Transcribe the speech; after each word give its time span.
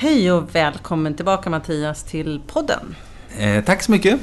Hej 0.00 0.32
och 0.32 0.54
välkommen 0.54 1.14
tillbaka 1.14 1.50
Mattias 1.50 2.04
till 2.04 2.40
podden. 2.46 2.94
Eh, 3.38 3.64
tack 3.64 3.82
så 3.82 3.90
mycket. 3.90 4.20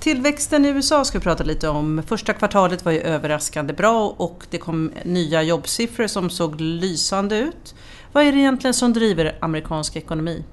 Tillväxten 0.00 0.64
i 0.64 0.68
USA 0.68 1.04
ska 1.04 1.18
vi 1.18 1.22
prata 1.22 1.44
lite 1.44 1.68
om. 1.68 2.02
Första 2.06 2.32
kvartalet 2.32 2.84
var 2.84 2.92
ju 2.92 3.00
överraskande 3.00 3.72
bra 3.72 4.14
och 4.16 4.46
det 4.50 4.58
kom 4.58 4.92
nya 5.04 5.42
jobbsiffror 5.42 6.06
som 6.06 6.30
såg 6.30 6.60
lysande 6.60 7.38
ut. 7.38 7.74
Vad 8.12 8.24
är 8.24 8.32
det 8.32 8.38
egentligen 8.38 8.74
som 8.74 8.92
driver 8.92 9.38
amerikansk 9.40 9.96
ekonomi? 9.96 10.44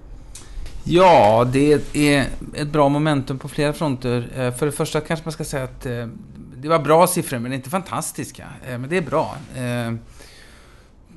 Ja, 0.83 1.47
det 1.53 1.93
är 1.93 2.25
ett 2.53 2.67
bra 2.67 2.89
momentum 2.89 3.39
på 3.39 3.47
flera 3.49 3.73
fronter. 3.73 4.27
Eh, 4.37 4.53
för 4.53 4.65
det 4.65 4.71
första 4.71 5.01
kanske 5.01 5.25
man 5.25 5.33
ska 5.33 5.43
säga 5.43 5.63
att 5.63 5.85
eh, 5.85 6.07
det 6.55 6.67
var 6.67 6.79
bra 6.79 7.07
siffror, 7.07 7.39
men 7.39 7.53
inte 7.53 7.69
fantastiska. 7.69 8.47
Eh, 8.67 8.77
men 8.77 8.89
det 8.89 8.97
är 8.97 9.01
bra. 9.01 9.35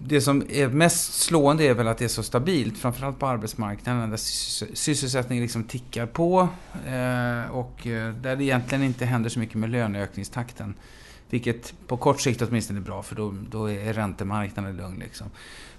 Det 0.03 0.21
som 0.21 0.43
är 0.51 0.69
mest 0.69 1.15
slående 1.23 1.65
är 1.65 1.75
väl 1.75 1.89
att 1.89 1.99
det 1.99 2.05
är 2.05 2.09
så 2.09 2.23
stabilt, 2.23 2.79
framförallt 2.79 3.19
på 3.19 3.27
arbetsmarknaden, 3.27 4.11
där 4.11 4.17
sysselsättningen 4.77 5.43
liksom 5.43 5.65
tickar 5.65 6.07
på 6.07 6.49
eh, 6.87 7.51
och 7.51 7.87
eh, 7.87 8.15
där 8.15 8.37
det 8.37 8.45
egentligen 8.45 8.85
inte 8.85 9.05
händer 9.05 9.31
så 9.31 9.39
mycket 9.39 9.55
med 9.55 9.71
löneökningstakten. 9.71 10.75
Vilket 11.31 11.75
på 11.87 11.97
kort 11.97 12.21
sikt 12.21 12.43
åtminstone 12.43 12.79
är 12.79 12.83
bra, 12.83 13.03
för 13.03 13.15
då, 13.15 13.35
då 13.51 13.71
är 13.71 13.93
räntemarknaden 13.93 14.77
lugn. 14.77 14.99
Liksom. 14.99 15.27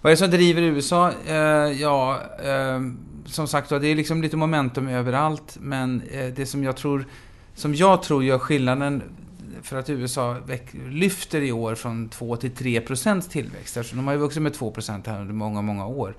Vad 0.02 0.12
är 0.12 0.16
det 0.16 0.20
som 0.20 0.30
driver 0.30 0.62
USA? 0.62 1.12
Eh, 1.28 1.36
ja, 1.82 2.22
eh, 2.44 2.82
som 3.26 3.48
sagt 3.48 3.70
det 3.70 3.88
är 3.88 3.96
liksom 3.96 4.22
lite 4.22 4.38
momentum 4.38 4.88
överallt. 4.88 5.58
Men 5.62 6.02
eh, 6.12 6.28
det 6.28 6.46
som 6.46 6.64
jag 6.64 6.76
tror, 6.76 7.06
som 7.56 7.76
jag 7.76 8.04
tror 8.04 8.24
gör 8.24 8.40
skillnaden 8.40 9.04
för 9.62 9.78
att 9.78 9.90
USA 9.90 10.38
lyfter 10.90 11.42
i 11.42 11.52
år 11.52 11.76
från 11.76 12.10
2 12.10 12.36
till 12.36 12.52
3 12.52 12.82
procents 12.82 13.28
tillväxt. 13.28 13.78
Alltså, 13.78 13.96
de 13.96 14.08
har 14.08 14.14
ju 14.14 14.20
vuxit 14.20 14.42
med 14.42 14.54
2 14.54 14.72
procent 14.72 15.08
här 15.08 15.22
under 15.22 15.34
många, 15.34 15.62
många 15.62 15.88
år. 15.88 16.16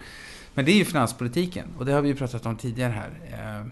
Men 0.54 0.64
det 0.64 0.72
är 0.72 0.76
ju 0.76 0.84
finanspolitiken 0.84 1.66
och 1.78 1.86
det 1.86 1.92
har 1.92 2.02
vi 2.02 2.08
ju 2.08 2.14
pratat 2.14 2.46
om 2.46 2.56
tidigare 2.56 2.92
här. 2.92 3.10
Eh, 3.32 3.66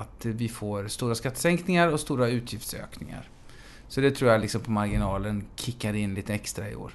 att 0.00 0.26
vi 0.26 0.48
får 0.48 0.88
stora 0.88 1.14
skattesänkningar 1.14 1.88
och 1.88 2.00
stora 2.00 2.28
utgiftsökningar. 2.28 3.28
Så 3.88 4.00
det 4.00 4.10
tror 4.10 4.30
jag 4.30 4.40
liksom 4.40 4.60
på 4.60 4.70
marginalen 4.70 5.44
kickar 5.56 5.94
in 5.94 6.14
lite 6.14 6.34
extra 6.34 6.70
i 6.70 6.74
år. 6.74 6.92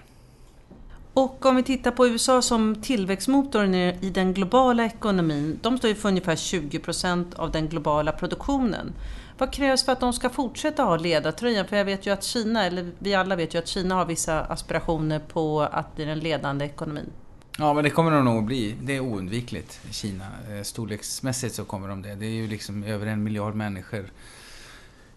Och 1.15 1.45
om 1.45 1.55
vi 1.55 1.63
tittar 1.63 1.91
på 1.91 2.07
USA 2.07 2.41
som 2.41 2.75
tillväxtmotorn 2.81 3.75
i 3.75 4.11
den 4.13 4.33
globala 4.33 4.85
ekonomin. 4.85 5.59
De 5.61 5.77
står 5.77 5.89
ju 5.89 5.95
för 5.95 6.09
ungefär 6.09 6.35
20% 6.35 7.35
av 7.35 7.51
den 7.51 7.69
globala 7.69 8.11
produktionen. 8.11 8.93
Vad 9.37 9.53
krävs 9.53 9.85
för 9.85 9.91
att 9.91 9.99
de 9.99 10.13
ska 10.13 10.29
fortsätta 10.29 10.83
ha 10.83 10.97
ledartröjan? 10.97 11.67
För 11.67 11.77
jag 11.77 11.85
vet 11.85 12.05
ju 12.05 12.13
att 12.13 12.23
Kina, 12.23 12.65
eller 12.65 12.91
vi 12.99 13.15
alla 13.15 13.35
vet 13.35 13.55
ju 13.55 13.59
att 13.59 13.67
Kina 13.67 13.95
har 13.95 14.05
vissa 14.05 14.41
aspirationer 14.41 15.19
på 15.19 15.61
att 15.61 15.95
bli 15.95 16.05
den 16.05 16.19
ledande 16.19 16.65
ekonomin. 16.65 17.09
Ja, 17.57 17.73
men 17.73 17.83
det 17.83 17.89
kommer 17.89 18.11
de 18.11 18.25
nog 18.25 18.37
att 18.37 18.43
bli. 18.43 18.75
Det 18.81 18.95
är 18.95 18.99
oundvikligt, 18.99 19.79
Kina. 19.91 20.25
Eh, 20.51 20.63
storleksmässigt 20.63 21.55
så 21.55 21.65
kommer 21.65 21.87
de 21.87 22.01
det. 22.01 22.15
Det 22.15 22.25
är 22.25 22.35
ju 22.35 22.47
liksom 22.47 22.83
över 22.83 23.07
en 23.07 23.23
miljard 23.23 23.55
människor 23.55 24.05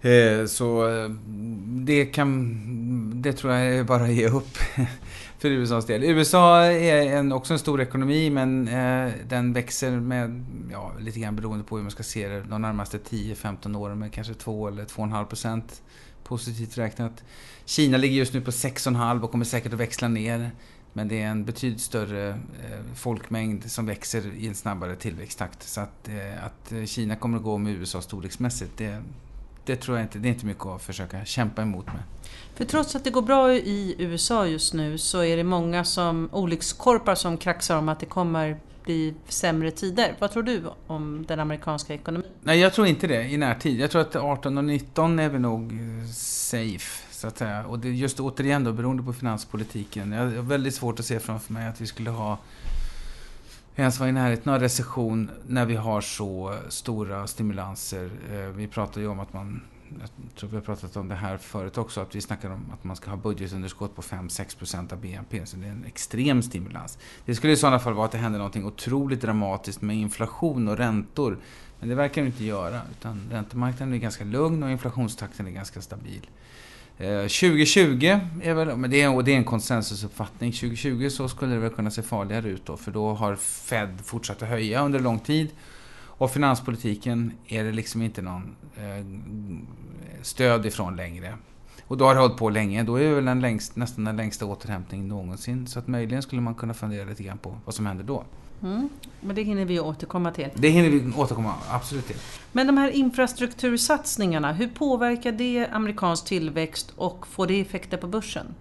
eh, 0.01 0.47
så 0.47 0.89
eh, 0.89 1.11
det 1.67 2.07
kan, 2.07 3.23
det 3.23 3.33
tror 3.33 3.53
jag 3.53 3.67
är 3.67 3.85
bara 3.85 4.03
att 4.03 4.13
ge 4.13 4.29
upp 4.29 4.59
för 5.39 5.51
USAs 5.51 5.87
del. 5.87 6.05
USA 6.05 6.63
är 6.65 7.17
en, 7.17 7.33
också 7.33 7.53
en 7.53 7.59
stor 7.59 7.81
ekonomi 7.81 8.31
men 8.31 8.69
eh, 8.69 9.13
den 9.29 9.53
växer 9.53 9.91
med, 9.91 10.45
ja 10.73 10.93
lite 11.01 11.21
grann 11.21 11.37
beroende 11.37 11.65
på 11.65 11.77
hur 11.77 11.83
man 11.83 11.91
ska 11.91 12.03
se 12.03 12.29
det, 12.29 12.43
de 12.43 12.63
närmaste 12.63 12.99
10-15 12.99 13.77
åren 13.77 13.99
med 13.99 14.13
kanske 14.13 14.35
2 14.35 14.69
eller 14.69 14.85
2,5 14.85 15.25
procent 15.25 15.83
positivt 16.25 16.79
räknat. 16.79 17.25
Kina 17.65 17.97
ligger 17.97 18.17
just 18.17 18.35
nu 18.35 18.41
på 18.41 18.51
6,5 18.51 19.23
och 19.23 19.31
kommer 19.31 19.45
säkert 19.45 19.73
att 19.73 19.81
växla 19.81 20.09
ner. 20.09 20.51
Men 20.93 21.09
det 21.09 21.23
är 21.23 21.27
en 21.27 21.45
betydligt 21.45 21.81
större 21.81 22.29
eh, 22.29 22.95
folkmängd 22.95 23.71
som 23.71 23.87
växer 23.87 24.35
i 24.37 24.49
en 24.49 24.55
snabbare 24.55 24.97
tillväxttakt. 24.97 25.63
Så 25.63 25.81
att, 25.81 26.09
eh, 26.09 26.45
att 26.45 26.89
Kina 26.89 27.17
kommer 27.17 27.39
att 27.39 27.45
gå 27.45 27.59
med 27.59 27.73
USA 27.73 28.01
storleksmässigt, 28.01 28.73
det, 28.77 29.03
det 29.69 29.77
tror 29.77 29.97
jag 29.97 30.05
inte, 30.05 30.19
det 30.19 30.29
är 30.29 30.31
inte 30.31 30.47
mycket 30.47 30.67
att 30.67 30.83
försöka 30.83 31.25
kämpa 31.25 31.63
emot 31.63 31.87
med. 31.87 32.03
För 32.55 32.65
trots 32.65 32.97
att 32.97 33.05
det 33.05 33.11
går 33.11 33.23
bra 33.23 33.53
i 33.53 33.95
USA 33.99 34.47
just 34.47 34.75
nu 34.75 34.99
så 34.99 35.25
är 35.25 35.37
det 35.37 35.45
många 35.45 35.85
som, 35.85 36.29
olyckskorpar 36.33 37.15
som 37.15 37.37
kraxar 37.37 37.79
om 37.79 37.89
att 37.89 38.01
det 38.01 38.07
kommer 38.07 38.57
bli 38.85 39.15
sämre 39.29 39.71
tider. 39.71 40.15
Vad 40.19 40.33
tror 40.33 40.43
du 40.43 40.63
om 40.87 41.25
den 41.29 41.41
amerikanska 41.41 41.95
ekonomin? 41.95 42.29
Nej, 42.43 42.59
jag 42.59 42.75
tror 42.75 42.87
inte 42.87 43.07
det 43.07 43.23
i 43.23 43.37
närtid. 43.37 43.81
Jag 43.81 43.91
tror 43.91 44.01
att 44.01 44.17
18 44.17 44.59
och 44.59 44.65
19 44.65 45.19
är 45.19 45.29
vi 45.29 45.39
nog 45.39 45.73
eh, 45.73 46.11
safe, 46.13 47.05
så 47.11 47.27
att 47.27 47.39
säga. 47.39 47.67
Och 47.67 47.79
det 47.79 47.89
just 47.89 48.21
återigen 48.21 48.65
då, 48.65 48.73
beroende 48.73 49.03
på 49.03 49.13
finanspolitiken. 49.13 50.13
Jag 50.13 50.21
har 50.21 50.43
väldigt 50.43 50.75
svårt 50.75 51.01
att 51.01 51.07
se 51.07 51.21
framför 51.21 51.53
mig 51.53 51.67
att 51.67 51.81
vi 51.81 51.87
skulle 51.87 52.11
ha 52.11 52.39
ens 53.83 54.01
vara 54.01 54.09
i 54.09 54.13
närheten 54.13 54.53
av 54.53 54.61
recession 54.61 55.31
när 55.47 55.67
vi 55.67 55.77
har 55.77 56.01
så 56.01 56.59
stora 56.69 57.27
stimulanser. 57.27 58.11
Eh, 58.33 58.39
vi 58.39 58.67
pratar 58.67 59.01
ju 59.01 59.07
om 59.07 59.21
att 59.21 59.33
man, 59.33 59.63
jag 60.01 60.09
tror 60.37 60.51
vi 60.51 60.57
har 60.57 60.63
pratat 60.63 60.97
om 60.97 61.09
det 61.09 61.15
här 61.15 61.37
förut 61.37 61.79
också, 61.79 62.01
att 62.01 62.15
vi 62.15 62.21
snackar 62.21 62.51
om 62.51 62.73
att 62.73 62.85
man 62.85 62.97
ska 62.97 63.11
ha 63.11 63.17
budgetunderskott 63.17 63.97
på 63.97 64.03
5-6% 64.03 64.93
av 64.93 65.01
BNP. 65.01 65.47
Så 65.47 65.57
det 65.57 65.67
är 65.67 65.71
en 65.71 65.85
extrem 65.85 66.43
stimulans. 66.43 66.99
Det 67.25 67.35
skulle 67.35 67.53
i 67.53 67.57
sådana 67.57 67.79
fall 67.79 67.95
vara 67.95 68.07
att 68.07 68.13
det 68.13 68.19
händer 68.19 68.39
någonting 68.39 68.65
otroligt 68.65 69.21
dramatiskt 69.21 69.83
med 69.83 69.97
inflation 69.97 70.69
och 70.69 70.77
räntor. 70.77 71.39
Men 71.81 71.89
det 71.89 71.95
verkar 71.95 72.23
det 72.23 72.27
inte 72.27 72.45
göra, 72.45 72.81
utan 72.91 73.29
räntemarknaden 73.31 73.95
är 73.95 73.99
ganska 73.99 74.25
lugn 74.25 74.63
och 74.63 74.71
inflationstakten 74.71 75.47
är 75.47 75.51
ganska 75.51 75.81
stabil. 75.81 76.27
Eh, 77.01 77.21
2020 77.21 78.21
är 78.43 78.55
väl, 78.55 78.77
men 78.77 78.91
det 78.91 79.03
är, 79.03 79.15
och 79.15 79.25
det 79.25 79.33
är 79.33 79.37
en 79.37 79.45
konsensusuppfattning, 79.45 80.53
2020 80.53 81.09
så 81.09 81.29
skulle 81.29 81.55
det 81.55 81.61
väl 81.61 81.71
kunna 81.71 81.91
se 81.91 82.03
farligare 82.03 82.49
ut 82.49 82.67
då, 82.67 82.77
för 82.77 82.91
då 82.91 83.15
har 83.15 83.37
Fed 83.37 84.01
fortsatt 84.05 84.43
att 84.43 84.49
höja 84.49 84.85
under 84.85 85.01
lång 85.01 85.19
tid. 85.19 85.49
Och 86.19 86.31
finanspolitiken 86.31 87.33
är 87.47 87.65
det 87.65 87.73
liksom 87.73 88.03
inte 88.03 88.23
någon 88.23 88.57
eh, 88.77 89.05
stöd 90.23 90.67
ifrån 90.67 90.97
längre. 90.97 91.35
Och 91.89 91.97
då 91.97 92.05
har 92.05 92.15
det 92.15 92.21
hållit 92.21 92.37
på 92.37 92.51
länge. 92.51 92.83
Då 92.83 92.97
är 92.97 93.05
det 93.05 93.15
väl 93.15 93.25
den 93.25 93.41
längst, 93.41 93.77
nästan 93.77 94.05
den 94.05 94.17
längsta 94.17 94.47
återhämtningen 94.47 95.09
någonsin. 95.09 95.67
Så 95.67 95.79
att 95.79 95.89
möjligen 95.89 96.23
skulle 96.23 96.41
man 96.41 96.55
kunna 96.55 96.75
fundera 96.75 97.05
lite 97.05 97.23
grann 97.23 97.39
på 97.39 97.57
vad 97.65 97.75
som 97.75 97.87
händer 97.87 98.05
då. 98.05 98.25
Mm. 98.63 98.89
Men 99.21 99.37
det 99.37 99.43
hinner 99.43 99.65
vi 99.65 99.81
återkomma 99.81 100.31
till. 100.31 100.49
Det 100.55 100.69
hinner 100.69 100.91
vi 100.91 101.13
återkomma 101.17 101.55
absolut 101.71 102.07
till. 102.07 102.17
Men 102.53 102.67
de 102.67 102.79
här 102.79 102.91
infrastruktursatsningarna, 102.91 104.53
hur 104.53 104.69
påverkar 104.69 105.33
det 105.33 105.67
amerikansk 105.73 106.25
tillväxt 106.25 106.93
och 106.97 107.27
får 107.27 107.47
det 107.47 107.61
effekter 107.61 107.97
på 107.97 108.07
börsen? 108.07 108.55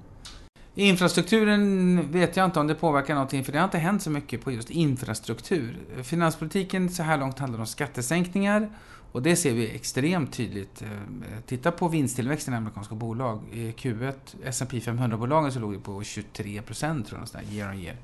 Infrastrukturen 0.75 2.11
vet 2.11 2.37
jag 2.37 2.45
inte 2.45 2.59
om 2.59 2.67
det 2.67 2.75
påverkar 2.75 3.13
någonting, 3.13 3.43
för 3.43 3.51
det 3.51 3.57
har 3.57 3.65
inte 3.65 3.77
hänt 3.77 4.01
så 4.01 4.09
mycket 4.09 4.43
på 4.43 4.51
just 4.51 4.69
infrastruktur. 4.69 5.77
Finanspolitiken 6.03 6.89
så 6.89 7.03
här 7.03 7.17
långt 7.17 7.39
handlar 7.39 7.59
om 7.59 7.65
skattesänkningar 7.65 8.69
och 9.11 9.21
det 9.21 9.35
ser 9.35 9.53
vi 9.53 9.75
extremt 9.75 10.33
tydligt. 10.33 10.81
Eh, 10.81 10.87
titta 11.45 11.71
på 11.71 11.87
vinsttillväxten 11.87 12.53
i 12.53 12.57
amerikanska 12.57 12.95
bolag. 12.95 13.41
I 13.51 13.71
Q1, 13.71 14.13
S&P 14.43 14.79
500-bolagen 14.79 15.51
så 15.51 15.59
låg 15.59 15.73
det 15.73 15.79
på 15.79 16.03
23 16.03 16.61
procent, 16.61 17.07
tror 17.07 17.21
jag, 17.33 17.43
year 17.53 17.69
on 17.69 17.79
year. 17.79 17.97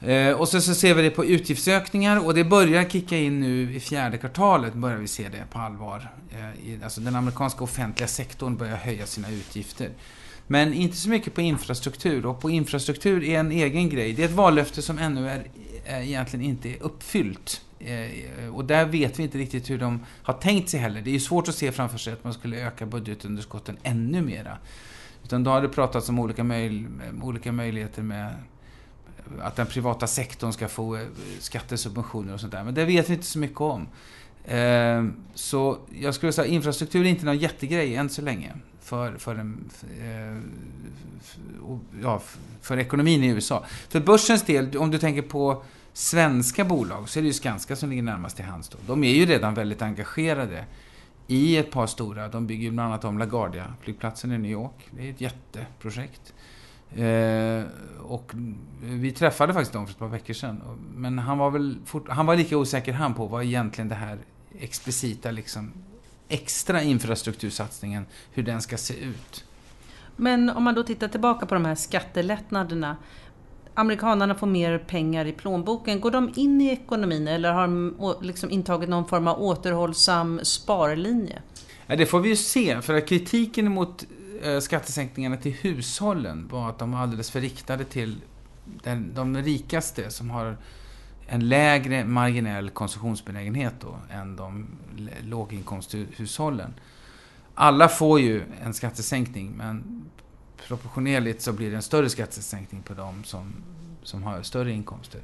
Eh, 0.00 0.40
och 0.40 0.48
så, 0.48 0.60
så 0.60 0.74
ser 0.74 0.94
vi 0.94 1.02
det 1.02 1.10
på 1.10 1.24
utgiftsökningar 1.24 2.26
och 2.26 2.34
det 2.34 2.44
börjar 2.44 2.84
kicka 2.84 3.16
in 3.16 3.40
nu 3.40 3.74
i 3.76 3.80
fjärde 3.80 4.18
kvartalet, 4.18 4.74
börjar 4.74 4.96
vi 4.96 5.08
se 5.08 5.28
det 5.28 5.44
på 5.50 5.58
allvar. 5.58 6.12
Eh, 6.30 6.84
alltså 6.84 7.00
den 7.00 7.16
amerikanska 7.16 7.64
offentliga 7.64 8.08
sektorn 8.08 8.56
börjar 8.56 8.76
höja 8.76 9.06
sina 9.06 9.30
utgifter. 9.30 9.90
Men 10.46 10.74
inte 10.74 10.96
så 10.96 11.08
mycket 11.08 11.34
på 11.34 11.40
infrastruktur 11.40 12.26
och 12.26 12.40
på 12.40 12.50
infrastruktur 12.50 13.24
är 13.24 13.38
en 13.40 13.52
egen 13.52 13.88
grej. 13.88 14.12
Det 14.12 14.22
är 14.22 14.26
ett 14.26 14.34
vallöfte 14.34 14.82
som 14.82 14.98
ännu 14.98 15.28
är, 15.28 15.46
egentligen 15.86 16.44
inte 16.44 16.68
är 16.68 16.82
uppfyllt. 16.82 17.62
Eh, 17.78 18.54
och 18.54 18.64
där 18.64 18.84
vet 18.84 19.18
vi 19.18 19.22
inte 19.22 19.38
riktigt 19.38 19.70
hur 19.70 19.78
de 19.78 20.00
har 20.22 20.34
tänkt 20.34 20.68
sig 20.68 20.80
heller. 20.80 21.00
Det 21.00 21.10
är 21.10 21.12
ju 21.12 21.20
svårt 21.20 21.48
att 21.48 21.54
se 21.54 21.72
framför 21.72 21.98
sig 21.98 22.12
att 22.12 22.24
man 22.24 22.34
skulle 22.34 22.56
öka 22.66 22.86
budgetunderskotten 22.86 23.76
ännu 23.82 24.22
mera. 24.22 24.58
Utan 25.24 25.44
då 25.44 25.50
har 25.50 25.62
det 25.62 25.68
pratats 25.68 26.08
om 26.08 26.18
olika, 26.18 26.44
möj 26.44 26.86
olika 27.22 27.52
möjligheter 27.52 28.02
med 28.02 28.34
att 29.40 29.56
den 29.56 29.66
privata 29.66 30.06
sektorn 30.06 30.52
ska 30.52 30.68
få 30.68 30.96
eh, 30.96 31.02
skattesubventioner 31.40 32.34
och 32.34 32.40
sånt 32.40 32.52
där. 32.52 32.64
Men 32.64 32.74
det 32.74 32.84
vet 32.84 33.10
vi 33.10 33.14
inte 33.14 33.26
så 33.26 33.38
mycket 33.38 33.60
om. 33.60 33.88
Ehm, 34.48 35.14
så 35.34 35.78
jag 36.00 36.14
skulle 36.14 36.32
säga 36.32 36.46
infrastruktur 36.46 37.04
är 37.04 37.08
inte 37.08 37.26
någon 37.26 37.38
jättegrej 37.38 37.96
än 37.96 38.08
så 38.08 38.22
länge 38.22 38.52
för, 38.80 39.18
för, 39.18 39.34
en, 39.34 39.70
för, 39.72 39.86
eh, 39.86 40.36
ja, 42.02 42.22
för 42.60 42.78
ekonomin 42.78 43.24
i 43.24 43.26
USA. 43.26 43.64
För 43.88 44.00
börsens 44.00 44.42
del, 44.42 44.76
om 44.76 44.90
du 44.90 44.98
tänker 44.98 45.22
på 45.22 45.62
svenska 45.92 46.64
bolag, 46.64 47.08
så 47.08 47.18
är 47.18 47.22
det 47.22 47.26
ju 47.26 47.32
Skanska 47.32 47.76
som 47.76 47.90
ligger 47.90 48.02
närmast 48.02 48.36
till 48.36 48.44
hands. 48.44 48.68
Då. 48.68 48.78
De 48.86 49.04
är 49.04 49.14
ju 49.14 49.26
redan 49.26 49.54
väldigt 49.54 49.82
engagerade 49.82 50.64
i 51.26 51.56
ett 51.56 51.70
par 51.70 51.86
stora. 51.86 52.28
De 52.28 52.46
bygger 52.46 52.64
ju 52.64 52.70
bland 52.70 52.88
annat 52.88 53.04
om 53.04 53.18
LaGuardia-flygplatsen 53.18 54.32
i 54.32 54.38
New 54.38 54.50
York. 54.50 54.88
Det 54.90 55.06
är 55.06 55.10
ett 55.10 55.20
jätteprojekt. 55.20 56.34
Eh, 56.94 57.64
och 58.02 58.32
vi 58.80 59.12
träffade 59.12 59.52
faktiskt 59.52 59.72
dem 59.72 59.86
för 59.86 59.92
ett 59.92 59.98
par 59.98 60.08
veckor 60.08 60.34
sedan. 60.34 60.62
Men 60.94 61.18
han 61.18 61.38
var 61.38 61.50
väl 61.50 61.78
fort, 61.84 62.08
han 62.08 62.26
var 62.26 62.36
lika 62.36 62.56
osäker 62.56 62.92
han 62.92 63.14
på 63.14 63.26
vad 63.26 63.44
egentligen 63.44 63.88
det 63.88 63.94
här 63.94 64.18
explicita 64.60 65.30
liksom 65.30 65.72
extra 66.28 66.82
infrastruktursatsningen, 66.82 68.06
hur 68.32 68.42
den 68.42 68.62
ska 68.62 68.76
se 68.76 68.94
ut. 68.94 69.44
Men 70.16 70.50
om 70.50 70.62
man 70.62 70.74
då 70.74 70.82
tittar 70.82 71.08
tillbaka 71.08 71.46
på 71.46 71.54
de 71.54 71.64
här 71.64 71.74
skattelättnaderna. 71.74 72.96
amerikanerna 73.74 74.34
får 74.34 74.46
mer 74.46 74.78
pengar 74.78 75.24
i 75.26 75.32
plånboken, 75.32 76.00
går 76.00 76.10
de 76.10 76.32
in 76.36 76.60
i 76.60 76.68
ekonomin 76.68 77.28
eller 77.28 77.52
har 77.52 77.62
de 77.62 77.94
liksom 78.22 78.50
intagit 78.50 78.88
någon 78.88 79.08
form 79.08 79.28
av 79.28 79.42
återhållsam 79.42 80.40
sparlinje? 80.42 81.42
Ja, 81.86 81.96
det 81.96 82.06
får 82.06 82.20
vi 82.20 82.28
ju 82.28 82.36
se, 82.36 82.82
för 82.82 82.94
att 82.94 83.08
kritiken 83.08 83.72
mot 83.72 84.04
eh, 84.42 84.58
skattesänkningarna 84.58 85.36
till 85.36 85.52
hushållen 85.52 86.48
var 86.48 86.68
att 86.68 86.78
de 86.78 86.92
var 86.92 86.98
alldeles 86.98 87.30
för 87.30 87.40
riktade 87.40 87.84
till 87.84 88.16
den, 88.84 89.14
de 89.14 89.36
rikaste 89.36 90.10
som 90.10 90.30
har 90.30 90.56
en 91.26 91.48
lägre 91.48 92.04
marginell 92.04 92.70
konsumtionsbenägenhet 92.70 93.74
då, 93.80 93.98
än 94.10 94.36
de 94.36 94.66
låginkomsthushållen. 95.22 96.74
Alla 97.54 97.88
får 97.88 98.20
ju 98.20 98.42
en 98.64 98.74
skattesänkning, 98.74 99.52
men 99.56 100.04
proportionerligt 100.68 101.42
så 101.42 101.52
blir 101.52 101.70
det 101.70 101.76
en 101.76 101.82
större 101.82 102.08
skattesänkning 102.08 102.82
på 102.82 102.94
de 102.94 103.24
som, 103.24 103.52
som 104.02 104.22
har 104.22 104.42
större 104.42 104.72
inkomster. 104.72 105.20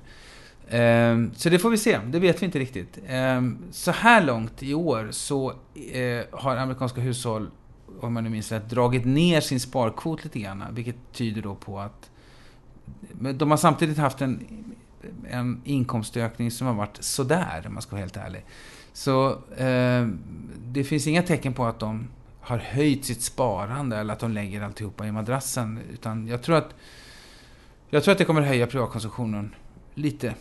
Ehm, 0.69 1.31
så 1.35 1.49
det 1.49 1.59
får 1.59 1.71
vi 1.71 1.79
se, 1.79 2.01
det 2.07 2.19
vet 2.19 2.43
vi 2.43 2.47
inte 2.47 2.59
riktigt. 2.59 2.99
Ehm, 3.07 3.59
så 3.71 3.91
här 3.91 4.23
långt 4.25 4.63
i 4.63 4.75
år 4.75 5.09
så 5.11 5.51
eh, 5.93 6.25
har 6.33 6.57
amerikanska 6.57 7.01
hushåll, 7.01 7.51
om 8.01 8.13
man 8.13 8.25
nu 8.25 8.31
minns 8.31 8.53
rätt, 8.53 8.71
dragit 8.71 9.05
ner 9.05 9.41
sin 9.41 9.61
sparkvot 9.61 10.25
lite 10.25 10.39
grann. 10.39 10.65
Vilket 10.71 10.97
tyder 11.13 11.43
då 11.43 11.55
på 11.55 11.81
att 11.81 12.11
de 13.13 13.51
har 13.51 13.59
samtidigt 13.59 13.99
haft 13.99 14.21
en, 14.21 14.47
en 15.31 15.61
inkomstökning 15.65 16.51
som 16.51 16.67
har 16.67 16.75
varit 16.75 16.97
sådär, 17.01 17.65
om 17.67 17.75
man 17.75 17.83
ska 17.83 17.91
vara 17.91 18.01
helt 18.01 18.17
ärlig. 18.17 18.45
Så 18.93 19.31
eh, 19.57 20.09
det 20.67 20.85
finns 20.85 21.07
inga 21.07 21.23
tecken 21.23 21.53
på 21.53 21.65
att 21.65 21.79
de 21.79 22.09
har 22.41 22.59
höjt 22.59 23.05
sitt 23.05 23.23
sparande 23.23 23.97
eller 23.97 24.13
att 24.13 24.21
de 24.21 24.33
lägger 24.33 24.63
alltihopa 24.63 25.07
i 25.07 25.13
madrassen. 25.13 25.81
Utan 25.93 26.29
jag 26.29 26.43
tror 26.43 26.57
att, 26.57 26.75
jag 27.91 28.05
tror 28.05 28.13
att 28.13 28.19
det 28.19 28.25
kommer 28.25 28.41
höja 28.43 28.67
privatkonsumtionen 28.67 29.55
lite. 29.95 30.35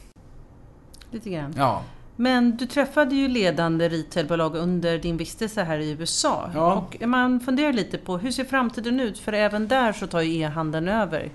Lite 1.12 1.30
grann? 1.30 1.54
Ja. 1.58 1.84
Men 2.16 2.58
du 2.58 2.66
träffade 2.66 3.16
ju 3.16 3.28
ledande 3.28 3.90
retailbolag 3.90 4.56
under 4.56 4.98
din 4.98 5.18
vistelse 5.18 5.63
här 5.63 5.80
i 5.80 5.92
USA. 5.92 6.50
Ja. 6.54 6.74
Och 6.74 7.08
man 7.08 7.40
funderar 7.40 7.74
lite 7.74 7.98
på 7.98 8.18
hur 8.18 8.31
ser 8.31 8.44
framtiden 8.44 9.00
ut? 9.00 9.19
För 9.19 9.34
även 9.34 9.68
där 9.68 9.94
så 9.94 10.08
tar 10.08 10.22
ju 10.22 10.40
e-handeln 10.40 10.88
över. 10.88 11.30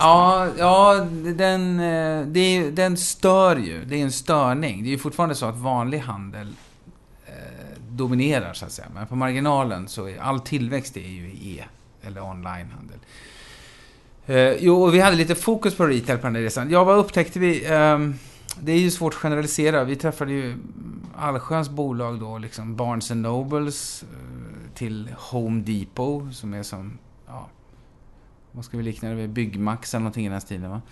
Ja, 0.00 0.48
ja 0.58 1.06
den, 1.36 1.80
eh, 1.80 2.26
det, 2.26 2.70
den 2.70 2.96
stör 2.96 3.56
ju. 3.56 3.84
Det 3.84 3.96
är 3.96 4.02
en 4.02 4.12
störning. 4.12 4.82
Det 4.82 4.88
är 4.88 4.92
ju 4.92 4.98
fortfarande 4.98 5.34
så 5.34 5.46
att 5.46 5.56
vanlig 5.56 5.98
handel 5.98 6.54
dominerar 7.96 8.52
så 8.52 8.64
att 8.64 8.72
säga. 8.72 8.88
Men 8.94 9.06
på 9.06 9.16
marginalen 9.16 9.88
så 9.88 10.08
är 10.08 10.18
all 10.20 10.40
tillväxt 10.40 10.96
är 10.96 11.00
ju 11.00 11.30
e 11.30 11.64
eller 12.02 12.22
onlinehandel. 12.22 12.98
Eh, 14.26 14.52
jo, 14.52 14.82
och 14.82 14.94
vi 14.94 15.00
hade 15.00 15.16
lite 15.16 15.34
fokus 15.34 15.76
på 15.76 15.86
retail 15.86 16.18
på 16.18 16.26
den 16.26 16.36
här 16.36 16.42
resan. 16.42 16.70
Ja, 16.70 16.84
vad 16.84 16.98
upptäckte 16.98 17.38
vi? 17.38 17.64
Eh, 17.64 17.98
det 18.60 18.72
är 18.72 18.78
ju 18.78 18.90
svårt 18.90 19.14
att 19.14 19.18
generalisera. 19.18 19.84
Vi 19.84 19.96
träffade 19.96 20.32
ju 20.32 20.56
allsköns 21.16 21.70
bolag 21.70 22.20
då, 22.20 22.38
liksom 22.38 22.76
Barnes 22.76 23.10
Nobles 23.10 24.02
eh, 24.02 24.74
till 24.74 25.14
Home 25.18 25.62
Depot 25.62 26.34
som 26.34 26.54
är 26.54 26.62
som, 26.62 26.98
ja, 27.26 27.48
vad 28.52 28.64
ska 28.64 28.76
vi 28.76 28.82
likna 28.82 29.08
det 29.08 29.14
vid? 29.14 29.30
Byggmax 29.30 29.94
eller 29.94 30.00
någonting 30.00 30.24
i 30.24 30.28
den 30.28 30.32
här 30.32 30.40
stilen 30.40 30.70
va? 30.70 30.82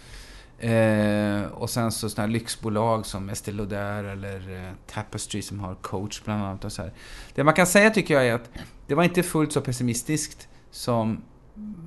Eh, 0.61 1.43
och 1.43 1.71
sen 1.71 1.93
så 1.93 2.09
sådana 2.11 2.27
här 2.27 2.33
lyxbolag 2.33 3.07
som 3.07 3.29
Estée 3.29 3.55
Lauder 3.55 4.05
eller 4.05 4.67
eh, 4.67 4.73
Tapestry 4.87 5.43
som 5.43 5.61
har 5.61 5.75
coach 5.75 6.23
bland 6.25 6.43
annat. 6.43 6.65
Och 6.65 6.73
så 6.73 6.83
här. 6.83 6.93
Det 7.35 7.45
man 7.45 7.55
kan 7.55 7.67
säga 7.67 7.91
tycker 7.91 8.15
jag 8.15 8.27
är 8.27 8.35
att 8.35 8.51
det 8.87 8.95
var 8.95 9.05
inte 9.05 9.23
fullt 9.23 9.53
så 9.53 9.61
pessimistiskt 9.61 10.49
som 10.71 11.23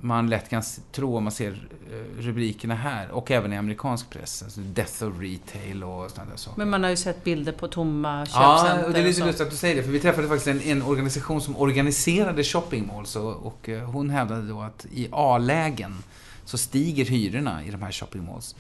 man 0.02 0.30
lätt 0.30 0.50
kan 0.50 0.64
tro 0.92 1.18
om 1.18 1.24
man 1.24 1.32
ser 1.32 1.68
eh, 1.92 2.22
rubrikerna 2.22 2.76
här 2.76 3.12
och 3.12 3.32
även 3.32 3.54
i 3.54 3.58
amerikansk 3.58 4.10
press. 4.10 4.44
Alltså 4.44 4.60
Death 4.62 5.04
of 5.04 5.14
Retail 5.20 5.84
och 5.84 6.12
sådana 6.12 6.30
där 6.30 6.38
saker. 6.38 6.58
Men 6.58 6.70
man 6.70 6.84
har 6.84 6.90
ju 6.90 6.96
sett 6.96 7.24
bilder 7.24 7.52
på 7.52 7.68
tomma 7.68 8.26
köpcenter. 8.26 8.80
Ja, 8.80 8.86
och 8.86 8.94
det 8.94 9.00
är 9.00 9.04
lite 9.04 9.26
lustigt 9.26 9.42
att 9.42 9.52
du 9.52 9.58
säger 9.58 9.76
det. 9.76 9.84
För 9.84 9.92
vi 9.92 10.00
träffade 10.00 10.28
faktiskt 10.28 10.48
en, 10.48 10.62
en 10.62 10.82
organisation 10.82 11.42
som 11.42 11.58
organiserade 11.58 12.44
shoppingmalls 12.44 13.16
och, 13.16 13.46
och 13.46 13.70
eh, 13.70 13.84
hon 13.84 14.10
hävdade 14.10 14.48
då 14.48 14.62
att 14.62 14.86
i 14.92 15.08
A-lägen 15.12 16.04
så 16.46 16.58
stiger 16.58 17.06
hyrorna 17.06 17.64
i 17.64 17.72
de 17.72 17.82
här 17.82 17.92
shoppingmalls. 17.92 18.56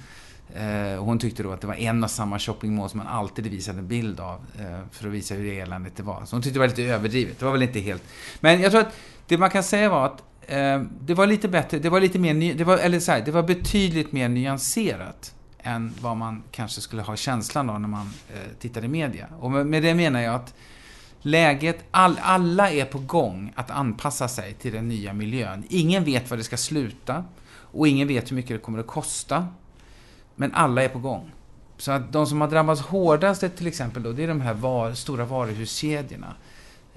Eh, 0.56 1.04
hon 1.04 1.20
tyckte 1.20 1.44
då 1.44 1.52
att 1.52 1.62
det 1.62 1.68
var 1.68 1.76
en 1.76 2.04
och 2.04 2.12
samma 2.12 2.40
shoppingmall 2.40 2.90
som 2.90 2.98
man 2.98 3.08
alltid 3.08 3.48
visade 3.48 3.80
en 3.80 3.88
bild 3.88 4.20
av 4.20 4.46
för 4.92 5.08
att 5.08 5.14
visa 5.14 5.36
hur 5.36 5.54
eländigt 5.54 5.98
det 5.98 6.04
var. 6.04 6.26
Så 6.26 6.36
hon 6.36 6.42
tyckte 6.42 6.56
det 6.56 6.60
var 6.60 6.68
lite 6.68 6.84
överdrivet. 6.84 7.40
Det 7.40 7.46
var 7.46 7.52
väl 7.52 7.62
inte 7.62 7.80
helt... 7.80 8.04
Men 8.40 8.62
jag 8.62 8.72
tror 8.72 8.82
att 8.82 8.96
det 9.28 9.38
man 9.38 9.50
kan 9.50 9.64
säga 9.64 9.90
var 9.90 10.06
att 10.06 10.24
Eh, 10.48 10.81
det 11.01 11.13
var 11.13 11.28
lite 11.28 11.48
bättre, 11.48 11.80
det 11.80 11.90
var 11.90 12.01
lite 12.01 12.19
mer, 12.19 12.54
det 12.54 12.63
var, 12.63 12.78
eller 12.78 13.00
så 13.00 13.12
här, 13.12 13.22
det 13.22 13.31
var 13.31 13.44
betydligt 13.44 14.12
mer 14.12 14.30
nyanserat 14.30 15.36
än 15.60 15.94
vad 16.01 16.18
man 16.18 16.44
kanske 16.51 16.81
skulle 16.81 17.01
ha 17.01 17.16
känslan 17.16 17.69
av 17.69 17.81
när 17.81 17.88
man 17.88 18.10
eh, 18.34 18.57
tittar 18.60 18.86
i 18.86 18.88
media. 18.88 19.28
Och 19.40 19.51
med, 19.51 19.66
med 19.68 19.84
det 19.84 19.94
menar 19.94 20.22
jag 20.22 20.36
att 20.36 20.54
läget, 21.22 21.84
all, 21.92 22.19
alla 22.22 22.72
är 22.72 22.86
på 22.86 23.00
gång 23.00 23.54
att 23.56 23.72
anpassa 23.72 24.28
sig 24.28 24.54
till 24.54 24.74
den 24.74 24.88
nya 24.88 25.13
miljön. 25.13 25.63
Ingen 25.69 26.04
vet 26.04 26.30
var 26.30 26.38
det 26.38 26.44
ska 26.44 26.57
sluta. 26.57 27.24
Och 27.56 27.88
ingen 27.88 28.07
vet 28.07 28.31
hur 28.31 28.36
mycket 28.36 28.51
det 28.51 28.57
kommer 28.57 28.80
att 28.80 28.88
kosta. 28.88 29.48
Men 30.36 30.54
alla 30.54 30.84
är 30.84 30.90
på 30.90 31.00
gång. 31.00 31.31
Så 31.78 31.92
att 31.92 32.13
de 32.13 32.28
som 32.28 32.42
har 32.42 32.48
drabbats 32.48 32.81
hårdast 32.81 33.44
är 33.44 33.50
till 33.50 33.68
exempel 33.68 34.04
då, 34.04 34.12
det 34.12 34.24
är 34.24 34.28
de 34.28 34.42
här 34.42 34.54
var, 34.54 34.94
stora 34.94 35.25
varuhuskedjorna. 35.25 36.34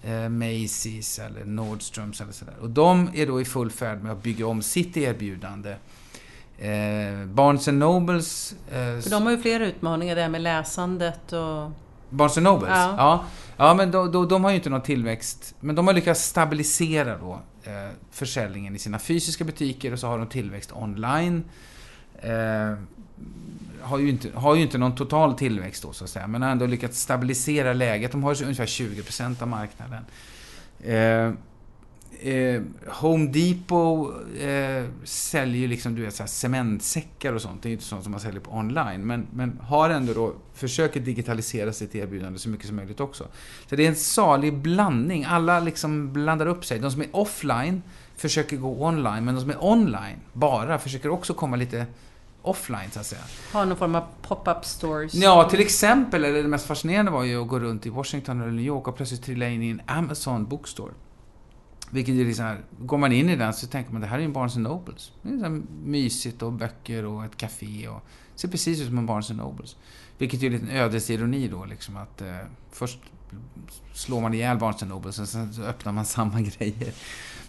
Eh, 0.06 0.10
Macy's 0.10 1.20
eller 1.26 1.44
Nordstroms 1.44 2.20
eller 2.20 2.32
sådär. 2.32 2.54
Och 2.60 2.70
de 2.70 3.10
är 3.14 3.26
då 3.26 3.40
i 3.40 3.44
full 3.44 3.70
färd 3.70 4.02
med 4.02 4.12
att 4.12 4.22
bygga 4.22 4.46
om 4.46 4.62
sitt 4.62 4.96
erbjudande. 4.96 5.76
Eh, 6.58 7.26
Barnes 7.26 7.66
Nobles... 7.66 8.54
Eh, 8.70 9.00
För 9.00 9.10
de 9.10 9.22
har 9.22 9.30
ju 9.30 9.38
flera 9.38 9.66
utmaningar, 9.66 10.14
det 10.16 10.22
här 10.22 10.28
med 10.28 10.40
läsandet 10.40 11.32
och... 11.32 11.70
Barnes 12.10 12.36
Nobles? 12.36 12.70
Ja. 12.70 12.94
ja. 12.98 13.24
Ja, 13.56 13.74
men 13.74 13.90
då, 13.90 14.06
då, 14.06 14.24
de 14.24 14.44
har 14.44 14.50
ju 14.50 14.56
inte 14.56 14.70
någon 14.70 14.82
tillväxt. 14.82 15.54
Men 15.60 15.74
de 15.74 15.86
har 15.86 15.94
lyckats 15.94 16.24
stabilisera 16.24 17.18
då 17.18 17.40
eh, 17.64 17.90
försäljningen 18.10 18.76
i 18.76 18.78
sina 18.78 18.98
fysiska 18.98 19.44
butiker 19.44 19.92
och 19.92 19.98
så 19.98 20.06
har 20.06 20.18
de 20.18 20.26
tillväxt 20.26 20.72
online. 20.72 21.44
Eh, 22.22 22.72
har, 23.86 23.98
ju 23.98 24.08
inte, 24.08 24.30
har 24.34 24.54
ju 24.54 24.62
inte 24.62 24.78
någon 24.78 24.94
total 24.94 25.34
tillväxt 25.34 25.82
då 25.82 25.92
så 25.92 26.04
att 26.04 26.10
säga, 26.10 26.26
men 26.26 26.42
har 26.42 26.50
ändå 26.50 26.66
lyckats 26.66 27.00
stabilisera 27.00 27.72
läget. 27.72 28.12
De 28.12 28.24
har 28.24 28.42
ungefär 28.42 28.66
20% 28.66 29.42
av 29.42 29.48
marknaden. 29.48 30.04
Eh, 30.80 31.32
eh, 32.20 32.62
Home 32.86 33.26
Depot 33.26 34.14
eh, 34.40 34.84
säljer 35.04 35.68
liksom, 35.68 35.94
du 35.94 36.02
vet, 36.02 36.14
så 36.14 36.22
här, 36.22 36.28
cementsäckar 36.28 37.32
och 37.32 37.42
sånt. 37.42 37.62
Det 37.62 37.66
är 37.66 37.70
ju 37.70 37.74
inte 37.74 37.84
sånt 37.84 38.02
som 38.02 38.12
man 38.12 38.20
säljer 38.20 38.40
på 38.40 38.50
online. 38.50 39.06
Men, 39.06 39.26
men 39.32 39.60
har 39.62 39.90
ändå 39.90 40.14
då, 40.14 40.34
försöker 40.54 41.00
digitalisera 41.00 41.72
sitt 41.72 41.94
erbjudande 41.94 42.38
så 42.38 42.48
mycket 42.48 42.66
som 42.66 42.76
möjligt 42.76 43.00
också. 43.00 43.26
Så 43.66 43.76
det 43.76 43.84
är 43.84 43.88
en 43.88 43.96
salig 43.96 44.54
blandning. 44.54 45.24
Alla 45.24 45.60
liksom 45.60 46.12
blandar 46.12 46.46
upp 46.46 46.64
sig. 46.64 46.78
De 46.78 46.90
som 46.90 47.00
är 47.00 47.08
offline 47.12 47.82
försöker 48.16 48.56
gå 48.56 48.86
online, 48.86 49.24
men 49.24 49.34
de 49.34 49.40
som 49.40 49.50
är 49.50 49.64
online 49.64 50.18
bara 50.32 50.78
försöker 50.78 51.08
också 51.08 51.34
komma 51.34 51.56
lite 51.56 51.86
offline 52.48 52.90
så 52.90 53.00
att 53.00 53.06
säga. 53.06 53.22
Ha 53.52 53.64
någon 53.64 53.76
form 53.76 53.94
av 53.94 54.04
pop-up 54.22 54.64
stores? 54.64 55.14
Ja, 55.14 55.48
till 55.50 55.60
exempel, 55.60 56.24
eller 56.24 56.42
det 56.42 56.48
mest 56.48 56.66
fascinerande 56.66 57.10
var 57.10 57.24
ju 57.24 57.42
att 57.42 57.48
gå 57.48 57.58
runt 57.58 57.86
i 57.86 57.90
Washington 57.90 58.40
eller 58.40 58.52
New 58.52 58.64
York 58.64 58.88
och 58.88 58.96
plötsligt 58.96 59.22
trilla 59.22 59.48
in 59.48 59.62
i 59.62 59.70
en 59.70 59.82
Amazon 59.86 60.46
bookstore. 60.46 60.92
Vilket 61.90 62.14
är 62.14 62.24
liksom 62.24 62.44
här, 62.44 62.60
går 62.78 62.98
man 62.98 63.12
in 63.12 63.28
i 63.28 63.36
den 63.36 63.54
så 63.54 63.66
tänker 63.66 63.92
man 63.92 64.00
det 64.00 64.06
här 64.06 64.16
är 64.16 64.20
ju 64.20 64.24
en 64.24 64.32
Barnes 64.32 64.56
Nobles. 64.56 65.12
Det 65.22 65.28
är 65.28 65.38
så 65.38 65.62
mysigt 65.84 66.42
och 66.42 66.52
böcker 66.52 67.04
och 67.04 67.24
ett 67.24 67.36
café 67.36 67.88
och 67.88 68.02
ser 68.34 68.48
precis 68.48 68.80
ut 68.80 68.86
som 68.86 68.98
en 68.98 69.06
Barnes 69.06 69.30
Nobles. 69.30 69.76
Vilket 70.18 70.42
är 70.42 70.46
en 70.46 70.52
liten 70.52 70.70
ödesironi 70.70 71.48
då 71.48 71.64
liksom 71.64 71.96
att 71.96 72.20
eh, 72.20 72.36
först 72.72 72.98
slår 73.94 74.20
man 74.20 74.34
ihjäl 74.34 74.58
Barnes 74.58 74.82
Nobles 74.82 75.18
och 75.18 75.28
sen 75.28 75.52
så 75.52 75.62
öppnar 75.62 75.92
man 75.92 76.04
samma 76.04 76.40
grejer. 76.58 76.92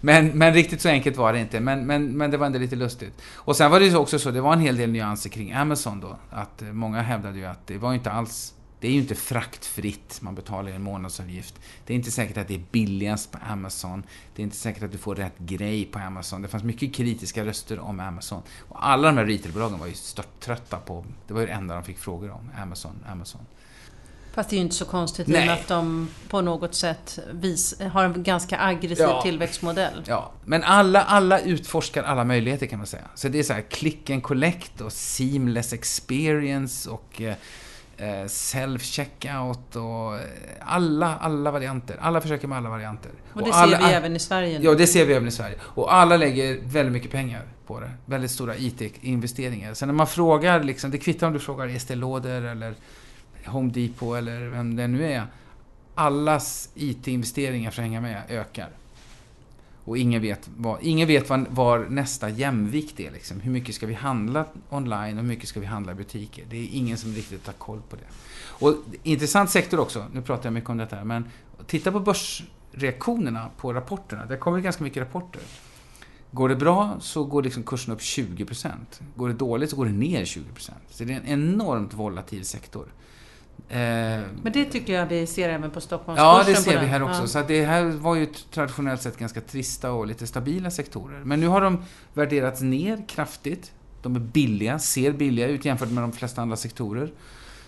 Men, 0.02 0.28
men 0.28 0.54
riktigt 0.54 0.82
så 0.82 0.90
enkelt 0.90 1.18
var 1.18 1.34
det 1.34 1.40
inte. 1.40 1.60
Men, 1.60 1.86
men, 1.86 2.18
men 2.18 2.32
det 2.32 2.38
var 2.38 2.46
ändå 2.46 2.60
lite 2.60 2.76
lustigt. 2.76 3.22
Och 3.36 3.56
sen 3.56 3.72
var 3.72 3.80
det 3.80 3.86
ju 3.86 3.96
också 3.96 4.20
så, 4.20 4.32
det 4.32 4.42
var 4.42 4.54
en 4.54 4.60
hel 4.60 4.78
del 4.78 4.92
nyanser 4.92 5.30
kring 5.30 5.54
Amazon 5.54 6.00
då. 6.00 6.18
Att 6.30 6.62
eh, 6.62 6.68
många 6.68 7.02
hävdade 7.02 7.38
ju 7.38 7.46
att 7.46 7.68
det 7.68 7.78
var 7.78 7.94
inte 7.94 8.12
alls 8.12 8.54
det 8.80 8.88
är 8.88 8.92
ju 8.92 9.00
inte 9.00 9.16
fraktfritt, 9.16 10.22
man 10.22 10.36
betalar 10.36 10.72
en 10.72 10.82
månadsavgift. 10.82 11.60
Det 11.86 11.94
är 11.94 11.96
inte 11.96 12.12
säkert 12.12 12.38
att 12.38 12.48
det 12.48 12.56
är 12.56 12.64
billigast 12.72 13.32
på 13.32 13.38
Amazon. 13.48 14.04
Det 14.36 14.42
är 14.42 14.44
inte 14.44 14.56
säkert 14.56 14.84
att 14.84 14.92
du 14.92 14.98
får 14.98 15.16
rätt 15.16 15.38
grej 15.38 15.86
på 15.86 16.00
Amazon. 16.00 16.42
Det 16.42 16.48
fanns 16.48 16.64
mycket 16.64 16.96
kritiska 16.96 17.46
röster 17.46 17.80
om 17.80 18.00
Amazon. 18.00 18.42
Och 18.60 18.88
alla 18.88 19.08
de 19.08 19.18
här 19.18 19.26
retailbolagen 19.26 19.80
var 19.80 19.88
ju 19.88 19.94
stört 19.94 20.40
trötta 20.40 20.78
på, 20.78 21.06
det 21.28 21.34
var 21.34 21.42
ju 21.42 21.48
det 21.48 21.54
enda 21.54 21.76
de 21.76 21.84
fick 21.84 21.98
frågor 21.98 22.32
om, 22.32 22.52
Amazon, 22.62 22.96
Amazon. 23.08 23.42
Fast 24.38 24.50
det 24.50 24.54
är 24.54 24.58
ju 24.58 24.64
inte 24.64 24.76
så 24.76 24.86
konstigt 24.86 25.30
i 25.30 25.38
att 25.38 25.68
de 25.68 26.10
på 26.30 26.42
något 26.42 26.76
sätt 26.76 27.20
vis, 27.32 27.82
har 27.94 28.04
en 28.04 28.24
ganska 28.24 28.60
aggressiv 28.60 29.06
ja. 29.06 29.22
tillväxtmodell. 29.22 30.04
Ja, 30.08 30.32
men 30.46 30.64
alla, 30.64 31.04
alla 31.04 31.40
utforskar 31.40 32.04
alla 32.04 32.24
möjligheter 32.24 32.66
kan 32.66 32.80
man 32.80 32.88
säga. 32.88 33.04
Så 33.16 33.28
det 33.28 33.40
är 33.40 33.44
så 33.44 33.54
här 33.54 33.62
click 33.62 34.10
and 34.10 34.24
collect 34.24 34.82
och 34.82 34.94
seamless 34.94 35.74
experience 35.74 36.90
och 36.90 37.22
eh, 37.22 37.36
Eh, 38.00 38.26
self-checkout 38.26 39.76
och 39.76 40.16
eh, 40.16 40.22
alla, 40.60 41.18
alla 41.18 41.52
varianter. 41.52 41.98
Alla 42.02 42.22
försöker 42.22 42.48
med 42.48 42.58
alla 42.58 42.70
varianter. 42.70 43.12
Och 43.34 43.42
det 43.42 43.50
och 43.50 43.56
ser 43.56 43.62
alla, 43.62 43.78
vi 43.78 43.84
även 43.84 44.16
i 44.16 44.20
Sverige 44.20 44.60
nu. 44.60 44.66
Ja, 44.66 44.74
det 44.74 44.88
ser 44.88 45.06
vi 45.06 45.14
även 45.14 45.28
i 45.28 45.32
Sverige. 45.32 45.56
Och 45.62 45.94
alla 45.94 46.18
lägger 46.18 46.60
väldigt 46.64 46.94
mycket 46.94 47.12
pengar. 47.12 47.42
på 47.68 47.80
det. 47.80 47.92
Väldigt 48.06 48.32
stora 48.32 48.56
IT-investeringar. 48.58 49.74
Sen 49.74 49.88
när 49.88 49.94
man 49.94 50.08
frågar, 50.08 50.64
liksom, 50.64 50.92
det 50.92 50.98
kvittar 50.98 51.28
om 51.28 51.34
du 51.34 51.40
frågar 51.40 51.68
Estée 51.68 51.96
Lauder 51.96 52.42
eller 52.42 52.76
Home 53.48 53.72
Depot 53.72 54.18
eller 54.18 54.48
vem 54.48 54.76
det 54.76 54.88
nu 54.88 55.12
är. 55.12 55.28
Allas 55.96 56.70
IT-investeringar 56.76 57.72
för 57.72 57.82
att 57.82 57.88
hänga 57.88 58.02
med 58.02 58.24
ökar. 58.30 58.70
Och 59.88 59.98
ingen 59.98 60.22
vet, 60.22 60.50
vad, 60.58 60.78
ingen 60.82 61.08
vet 61.08 61.30
var, 61.30 61.46
var 61.50 61.86
nästa 61.90 62.30
jämvikt 62.30 63.00
är. 63.00 63.12
Liksom. 63.12 63.40
Hur 63.40 63.52
mycket 63.52 63.76
ska 63.76 63.88
vi 63.88 63.94
handla 63.94 64.46
online 64.70 65.18
och 65.18 65.24
hur 65.24 65.30
mycket 65.30 65.50
ska 65.50 65.60
vi 65.60 65.66
handla 65.66 65.92
i 65.92 65.96
butiker? 65.96 66.46
Det 66.50 66.58
är 66.58 66.68
ingen 66.72 66.98
som 66.98 67.14
riktigt 67.14 67.48
har 67.48 67.54
koll 67.54 67.82
på 67.90 67.96
det. 67.96 68.04
Och 68.66 68.76
intressant 69.04 69.50
sektor 69.50 69.80
också, 69.80 70.06
nu 70.14 70.22
pratar 70.22 70.46
jag 70.46 70.54
mycket 70.54 70.70
om 70.70 70.78
detta, 70.78 71.04
men 71.04 71.26
titta 71.68 71.92
på 71.92 72.00
börsreaktionerna 72.00 73.50
på 73.58 73.74
rapporterna. 73.74 74.26
Det 74.26 74.38
kommer 74.38 74.60
ganska 74.60 74.84
mycket 74.84 75.02
rapporter. 75.02 75.42
Går 76.32 76.50
det 76.50 76.56
bra 76.56 76.98
så 77.00 77.24
går 77.24 77.44
liksom 77.44 77.64
kursen 77.64 77.94
upp 77.94 78.00
20%. 78.00 78.70
Går 79.16 79.28
det 79.28 79.34
dåligt 79.34 79.70
så 79.70 79.76
går 79.76 79.86
det 79.86 79.92
ner 79.92 80.26
20%. 80.26 80.72
Så 80.90 81.04
det 81.04 81.14
är 81.14 81.18
en 81.18 81.28
enormt 81.28 81.94
volatil 81.94 82.46
sektor. 82.46 82.88
Eh, 83.70 83.78
Men 84.44 84.52
det 84.54 84.66
tycker 84.66 84.94
jag 84.94 85.06
vi 85.06 85.28
ser 85.28 85.50
även 85.50 85.72
på 85.72 85.82
Stockholmsbörsen. 85.82 86.26
Ja, 86.26 86.44
det 86.48 86.56
ser 86.56 86.80
vi 86.80 86.86
här 86.86 87.04
också. 87.04 87.22
Ja. 87.22 87.28
Så 87.28 87.44
det 87.48 87.66
här 87.66 87.84
var 87.84 88.16
ju 88.16 88.26
traditionellt 88.26 89.02
sett 89.02 89.18
ganska 89.18 89.42
trista 89.42 89.92
och 89.92 90.08
lite 90.08 90.28
stabila 90.28 90.72
sektorer. 90.72 91.24
Men 91.24 91.40
nu 91.40 91.48
har 91.48 91.62
de 91.62 91.84
värderats 92.14 92.62
ner 92.62 93.06
kraftigt. 93.08 93.72
De 94.02 94.16
är 94.16 94.20
billiga, 94.20 94.80
ser 94.80 95.12
billiga 95.12 95.48
ut 95.48 95.66
jämfört 95.66 95.90
med 95.90 96.04
de 96.04 96.12
flesta 96.12 96.42
andra 96.42 96.56
sektorer. 96.58 97.12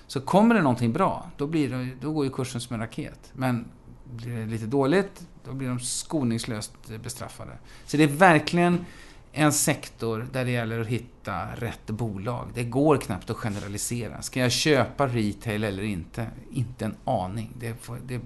Så 0.08 0.22
kommer 0.22 0.56
det 0.56 0.62
någonting 0.62 0.94
bra, 0.94 1.32
då, 1.38 1.48
blir 1.48 1.70
det, 1.70 1.89
då 2.01 2.12
går 2.12 2.25
ju 2.25 2.32
kursen 2.32 2.62
som 2.62 2.74
en 2.74 2.79
raket. 2.79 3.32
Men 3.34 3.65
blir 4.12 4.36
det 4.36 4.46
lite 4.46 4.65
dåligt, 4.65 5.22
då 5.46 5.53
blir 5.53 5.68
de 5.68 5.79
skoningslöst 5.79 6.74
bestraffade. 7.03 7.51
Så 7.86 7.98
det 7.98 8.03
är 8.03 8.08
verkligen 8.08 8.86
en 9.31 9.53
sektor 9.53 10.27
där 10.31 10.45
det 10.45 10.51
gäller 10.51 10.79
att 10.79 10.88
hitta 10.88 11.45
rätt 11.55 11.88
bolag. 11.88 12.48
Det 12.53 12.63
går 12.63 12.98
knappt 12.98 13.29
att 13.29 13.38
generalisera. 13.38 14.21
Ska 14.21 14.39
jag 14.39 14.51
köpa 14.51 15.07
retail 15.07 15.63
eller 15.63 15.83
inte? 15.83 16.27
Inte 16.51 16.86
en 16.86 16.95
aning. 17.05 17.53
Det, 17.59 17.75
det, 18.07 18.21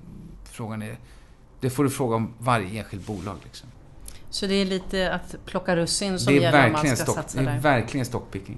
frågan 0.51 0.81
är, 0.81 0.97
det 1.59 1.69
får 1.69 1.83
du 1.83 1.89
fråga 1.89 2.15
om 2.15 2.33
varje 2.39 2.79
enskilt 2.79 3.07
bolag. 3.07 3.37
Liksom. 3.43 3.69
Så 4.29 4.47
det 4.47 4.53
är 4.53 4.65
lite 4.65 5.13
att 5.13 5.35
plocka 5.45 5.75
russin 5.75 6.19
som 6.19 6.33
gäller 6.33 6.65
om 6.65 6.71
man 6.71 6.87
ska 6.87 6.95
stock, 6.95 7.15
satsa 7.15 7.37
där? 7.37 7.45
Det 7.45 7.51
är 7.51 7.59
verkligen 7.59 8.05
stockpicking. 8.05 8.57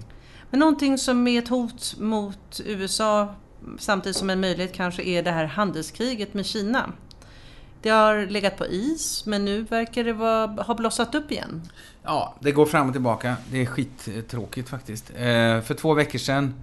Men 0.49 0.59
någonting 0.59 0.97
som 0.97 1.27
är 1.27 1.39
ett 1.39 1.47
hot 1.47 1.95
mot 1.99 2.61
USA 2.65 3.35
samtidigt 3.79 4.17
som 4.17 4.29
en 4.29 4.39
möjlighet 4.39 4.73
kanske 4.73 5.03
är 5.03 5.23
det 5.23 5.31
här 5.31 5.45
handelskriget 5.45 6.33
med 6.33 6.45
Kina. 6.45 6.91
Det 7.85 7.91
har 7.91 8.25
legat 8.25 8.57
på 8.57 8.65
is, 8.65 9.25
men 9.25 9.45
nu 9.45 9.61
verkar 9.61 10.03
det 10.03 10.13
vara, 10.13 10.47
ha 10.47 10.75
blossat 10.75 11.15
upp 11.15 11.31
igen. 11.31 11.61
Ja, 12.03 12.35
det 12.39 12.51
går 12.51 12.65
fram 12.65 12.87
och 12.87 12.93
tillbaka. 12.93 13.35
Det 13.51 13.61
är 13.61 13.65
skittråkigt 13.65 14.69
faktiskt. 14.69 15.09
Eh, 15.09 15.61
för 15.61 15.73
två 15.73 15.93
veckor 15.93 16.19
sedan 16.19 16.53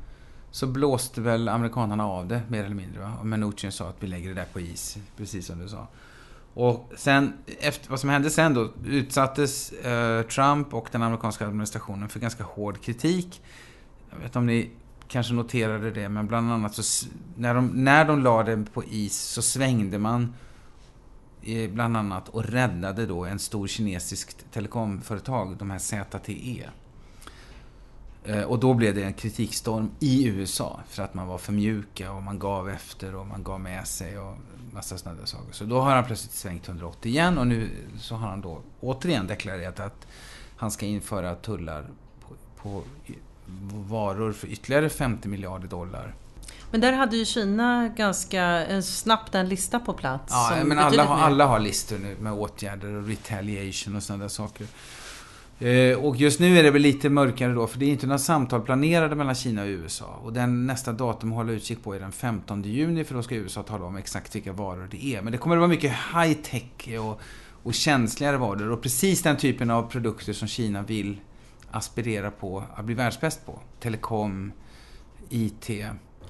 så 0.51 0.67
blåste 0.67 1.21
väl 1.21 1.49
amerikanerna 1.49 2.07
av 2.07 2.27
det, 2.27 2.43
mer 2.49 2.65
eller 2.65 2.75
mindre. 2.75 3.01
Va? 3.01 3.13
Och 3.21 3.27
Mnuchin 3.27 3.73
sa 3.73 3.89
att 3.89 3.97
vi 4.01 4.07
lägger 4.07 4.29
det 4.29 4.35
där 4.35 4.47
på 4.53 4.61
is, 4.61 4.99
precis 5.17 5.47
som 5.47 5.59
du 5.59 5.69
sa. 5.69 5.87
Och 6.55 6.93
sen, 6.97 7.33
efter, 7.61 7.91
vad 7.91 8.01
som 8.01 8.11
hände 8.11 8.31
sen 8.31 8.55
då, 8.55 8.71
utsattes 8.87 9.73
eh, 9.73 10.23
Trump 10.23 10.75
och 10.75 10.89
den 10.93 11.03
amerikanska 11.03 11.47
administrationen 11.47 12.09
för 12.09 12.21
ganska 12.21 12.45
hård 12.45 12.81
kritik. 12.83 13.43
Jag 14.11 14.17
vet 14.17 14.25
inte 14.25 14.39
om 14.39 14.47
ni 14.47 14.71
kanske 15.09 15.35
noterade 15.35 15.91
det, 15.91 16.09
men 16.09 16.27
bland 16.27 16.53
annat 16.53 16.75
så, 16.75 17.07
när 17.37 17.55
de, 17.55 17.67
när 17.67 18.05
de 18.05 18.23
la 18.23 18.43
det 18.43 18.65
på 18.73 18.85
is 18.85 19.21
så 19.21 19.43
svängde 19.43 19.99
man 19.99 20.35
bland 21.71 21.97
annat 21.97 22.29
och 22.29 22.45
räddade 22.45 23.07
då 23.07 23.25
en 23.25 23.39
stor 23.39 23.67
kinesiskt 23.67 24.53
telekomföretag, 24.53 25.57
de 25.57 25.71
här 25.71 25.79
ZTE. 25.79 26.69
Eh, 28.25 28.43
och 28.43 28.59
då 28.59 28.75
blev 28.75 28.95
det 28.95 29.03
en 29.03 29.13
kritikstorm 29.13 29.91
i 30.01 30.27
USA 30.27 30.81
för 30.89 31.03
att 31.03 31.15
man 31.15 31.27
var 31.27 31.39
för 31.39 31.53
mjuka 31.53 32.13
och 32.13 32.23
man 32.23 32.39
gav 32.39 32.69
efter 32.69 33.15
och 33.15 33.27
man 33.27 33.43
gav 33.43 33.61
med 33.61 33.87
sig 33.87 34.19
och 34.19 34.37
massa 34.73 34.99
sådana 34.99 35.19
där 35.19 35.27
saker. 35.27 35.53
Så 35.53 35.65
då 35.65 35.81
har 35.81 35.95
han 35.95 36.05
plötsligt 36.05 36.33
svängt 36.33 36.69
180 36.69 37.11
igen 37.11 37.39
och 37.39 37.47
nu 37.47 37.71
så 37.99 38.15
har 38.15 38.29
han 38.29 38.41
då 38.41 38.61
återigen 38.81 39.27
deklarerat 39.27 39.81
att 39.81 40.07
han 40.57 40.71
ska 40.71 40.87
införa 40.87 41.35
tullar 41.35 41.87
på, 42.21 42.35
på 42.63 42.83
varor 43.89 44.33
för 44.33 44.49
ytterligare 44.49 44.89
50 44.89 45.29
miljarder 45.29 45.69
dollar. 45.69 46.15
Men 46.71 46.81
där 46.81 46.93
hade 46.93 47.17
ju 47.17 47.25
Kina 47.25 47.89
ganska 47.97 48.67
snabbt 48.83 49.35
en 49.35 49.49
lista 49.49 49.79
på 49.79 49.93
plats. 49.93 50.33
Ja, 50.33 50.65
men 50.65 50.79
alla 50.79 51.05
har, 51.05 51.17
alla 51.17 51.47
har 51.47 51.61
listor 51.61 51.99
nu 51.99 52.17
med 52.21 52.33
åtgärder 52.33 52.95
och 52.95 53.09
retaliation 53.09 53.97
och 53.97 54.03
sådana 54.03 54.25
där 54.25 54.29
saker. 54.29 54.67
Eh, 55.63 55.99
och 55.99 56.17
just 56.17 56.41
nu 56.41 56.59
är 56.59 56.63
det 56.63 56.71
väl 56.71 56.83
lite 56.83 57.09
mörkare 57.09 57.53
då, 57.53 57.67
för 57.67 57.79
det 57.79 57.85
är 57.85 57.91
inte 57.91 58.07
några 58.07 58.19
samtal 58.19 58.61
planerade 58.61 59.15
mellan 59.15 59.35
Kina 59.35 59.63
och 59.63 59.69
USA. 59.69 60.21
Och 60.23 60.33
den 60.33 60.67
nästa 60.67 60.93
datum 60.93 61.33
att 61.33 61.37
hålla 61.37 61.53
utkik 61.53 61.85
på 61.85 61.95
är 61.95 62.01
den 62.01 62.13
15 62.13 62.63
juni, 62.63 63.05
för 63.05 63.15
då 63.15 63.23
ska 63.23 63.35
USA 63.35 63.63
tala 63.63 63.85
om 63.85 63.97
exakt 63.97 64.37
vilka 64.37 64.53
varor 64.53 64.89
det 64.91 65.05
är. 65.05 65.23
Men 65.23 65.33
det 65.33 65.39
kommer 65.39 65.57
att 65.57 65.61
vara 65.61 65.69
mycket 65.69 65.93
high 66.15 66.33
tech 66.33 66.99
och, 67.01 67.21
och 67.63 67.75
känsligare 67.75 68.37
varor. 68.37 68.71
Och 68.71 68.83
precis 68.83 69.23
den 69.23 69.37
typen 69.37 69.71
av 69.71 69.91
produkter 69.91 70.33
som 70.33 70.49
Kina 70.49 70.83
vill 70.83 71.21
aspirera 71.71 72.31
på 72.31 72.65
att 72.75 72.85
bli 72.85 72.95
världsbäst 72.95 73.47
på. 73.47 73.59
Telekom, 73.81 74.53
IT, 75.29 75.71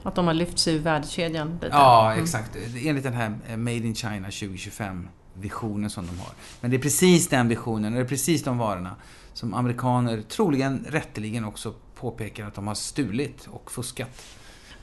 att 0.03 0.15
de 0.15 0.27
har 0.27 0.35
lyft 0.35 0.59
sig 0.59 0.75
ur 0.75 0.79
värdekedjan 0.79 1.53
lite. 1.53 1.67
Ja, 1.67 2.13
mm. 2.13 2.25
exakt. 2.25 2.57
Enligt 2.83 3.05
den 3.05 3.13
här 3.13 3.39
eh, 3.49 3.57
Made 3.57 3.77
in 3.77 3.95
China 3.95 4.27
2025 4.31 5.09
visionen 5.35 5.91
som 5.91 6.07
de 6.07 6.19
har. 6.19 6.33
Men 6.61 6.71
det 6.71 6.77
är 6.77 6.83
precis 6.83 7.29
den 7.29 7.49
visionen, 7.49 7.93
och 7.93 7.99
det 7.99 8.05
är 8.05 8.09
precis 8.09 8.45
de 8.45 8.59
varorna 8.59 8.97
som 9.33 9.55
amerikaner 9.55 10.23
troligen 10.23 10.87
rätteligen 10.89 11.45
också 11.45 11.75
påpekar 11.95 12.47
att 12.47 12.55
de 12.55 12.67
har 12.67 12.75
stulit 12.75 13.49
och 13.51 13.71
fuskat. 13.73 14.23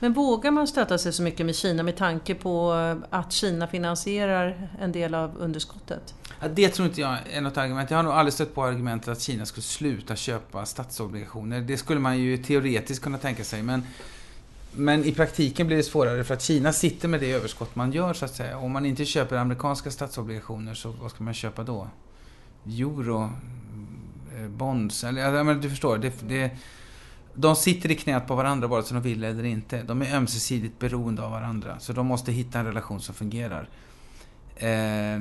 Men 0.02 0.12
vågar 0.12 0.50
man 0.50 0.66
stöta 0.66 0.98
sig 0.98 1.12
så 1.12 1.22
mycket 1.22 1.46
med 1.46 1.56
Kina 1.56 1.82
med 1.82 1.96
tanke 1.96 2.34
på 2.34 2.72
att 3.10 3.32
Kina 3.32 3.66
finansierar 3.66 4.68
en 4.80 4.92
del 4.92 5.14
av 5.14 5.36
underskottet? 5.38 6.14
Ja, 6.40 6.48
det 6.48 6.68
tror 6.68 6.88
inte 6.88 7.00
jag 7.00 7.18
är 7.30 7.40
något 7.40 7.56
argument. 7.56 7.90
Jag 7.90 7.98
har 7.98 8.02
nog 8.02 8.12
aldrig 8.12 8.32
stött 8.32 8.54
på 8.54 8.64
argumentet 8.64 9.08
att 9.08 9.20
Kina 9.20 9.46
skulle 9.46 9.62
sluta 9.62 10.16
köpa 10.16 10.66
statsobligationer. 10.66 11.60
Det 11.60 11.76
skulle 11.76 12.00
man 12.00 12.18
ju 12.18 12.36
teoretiskt 12.36 13.02
kunna 13.02 13.18
tänka 13.18 13.44
sig, 13.44 13.62
men 13.62 13.82
men 14.72 15.04
i 15.04 15.12
praktiken 15.12 15.66
blir 15.66 15.76
det 15.76 15.82
svårare 15.82 16.24
för 16.24 16.34
att 16.34 16.42
Kina 16.42 16.72
sitter 16.72 17.08
med 17.08 17.20
det 17.20 17.32
överskott 17.32 17.76
man 17.76 17.92
gör 17.92 18.14
så 18.14 18.24
att 18.24 18.34
säga. 18.34 18.58
Om 18.58 18.72
man 18.72 18.86
inte 18.86 19.04
köper 19.04 19.36
amerikanska 19.36 19.90
statsobligationer 19.90 20.74
så 20.74 20.90
vad 20.90 21.10
ska 21.10 21.24
man 21.24 21.34
köpa 21.34 21.62
då? 21.62 21.88
Euro? 22.66 23.30
Eh, 24.36 24.48
bonds? 24.48 25.04
Eller, 25.04 25.44
men 25.44 25.60
du 25.60 25.70
förstår. 25.70 25.98
Det, 25.98 26.28
det, 26.28 26.50
de 27.34 27.56
sitter 27.56 27.90
i 27.90 27.94
knät 27.94 28.26
på 28.26 28.34
varandra 28.34 28.68
vare 28.68 28.82
sig 28.82 28.94
de 28.94 29.02
vill 29.02 29.24
eller 29.24 29.44
inte. 29.44 29.82
De 29.82 30.02
är 30.02 30.16
ömsesidigt 30.16 30.78
beroende 30.78 31.22
av 31.22 31.30
varandra. 31.30 31.80
Så 31.80 31.92
de 31.92 32.06
måste 32.06 32.32
hitta 32.32 32.58
en 32.58 32.66
relation 32.66 33.00
som 33.00 33.14
fungerar. 33.14 33.68
Eh, 34.56 35.20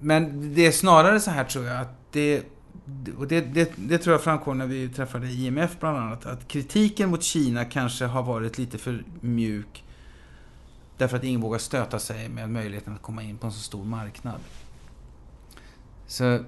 men 0.00 0.54
det 0.54 0.66
är 0.66 0.72
snarare 0.72 1.20
så 1.20 1.30
här 1.30 1.44
tror 1.44 1.64
jag 1.64 1.80
att 1.80 2.12
det 2.12 2.42
och 3.18 3.28
det, 3.28 3.40
det, 3.40 3.72
det, 3.76 3.98
tror 3.98 4.14
jag 4.14 4.22
framkom 4.22 4.58
när 4.58 4.66
vi 4.66 4.88
träffade 4.88 5.26
IMF 5.26 5.76
bland 5.80 5.98
annat, 5.98 6.26
att 6.26 6.48
kritiken 6.48 7.10
mot 7.10 7.22
Kina 7.22 7.64
kanske 7.64 8.04
har 8.04 8.22
varit 8.22 8.58
lite 8.58 8.78
för 8.78 9.04
mjuk 9.20 9.84
därför 11.00 11.16
att 11.16 11.24
ingen 11.24 11.40
vågar 11.40 11.58
stöta 11.58 11.98
sig 11.98 12.28
med 12.28 12.50
möjligheten 12.50 12.94
att 12.94 13.02
komma 13.02 13.22
in 13.22 13.38
på 13.38 13.46
en 13.46 13.52
så 13.52 13.60
stor 13.60 13.84
marknad. 13.84 14.40
Så 16.06 16.38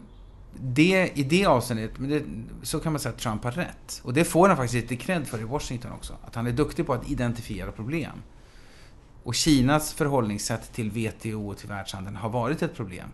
det, 0.60 1.10
i 1.14 1.22
det 1.22 1.46
avseendet, 1.46 1.90
det, 1.98 2.22
så 2.62 2.80
kan 2.80 2.92
man 2.92 3.00
säga 3.00 3.12
att 3.14 3.20
Trump 3.20 3.44
har 3.44 3.50
rätt. 3.50 4.00
Och 4.04 4.12
det 4.12 4.24
får 4.24 4.48
han 4.48 4.56
faktiskt 4.56 4.90
lite 4.90 5.04
cred 5.04 5.26
för 5.26 5.40
i 5.40 5.44
Washington 5.44 5.92
också. 5.92 6.16
Att 6.26 6.34
han 6.34 6.46
är 6.46 6.52
duktig 6.52 6.86
på 6.86 6.92
att 6.92 7.10
identifiera 7.10 7.72
problem. 7.72 8.22
Och 9.22 9.34
Kinas 9.34 9.92
förhållningssätt 9.92 10.72
till 10.72 10.90
WTO 10.90 11.50
och 11.50 11.58
till 11.58 11.68
världshandeln 11.68 12.16
har 12.16 12.28
varit 12.28 12.62
ett 12.62 12.74
problem. 12.74 13.08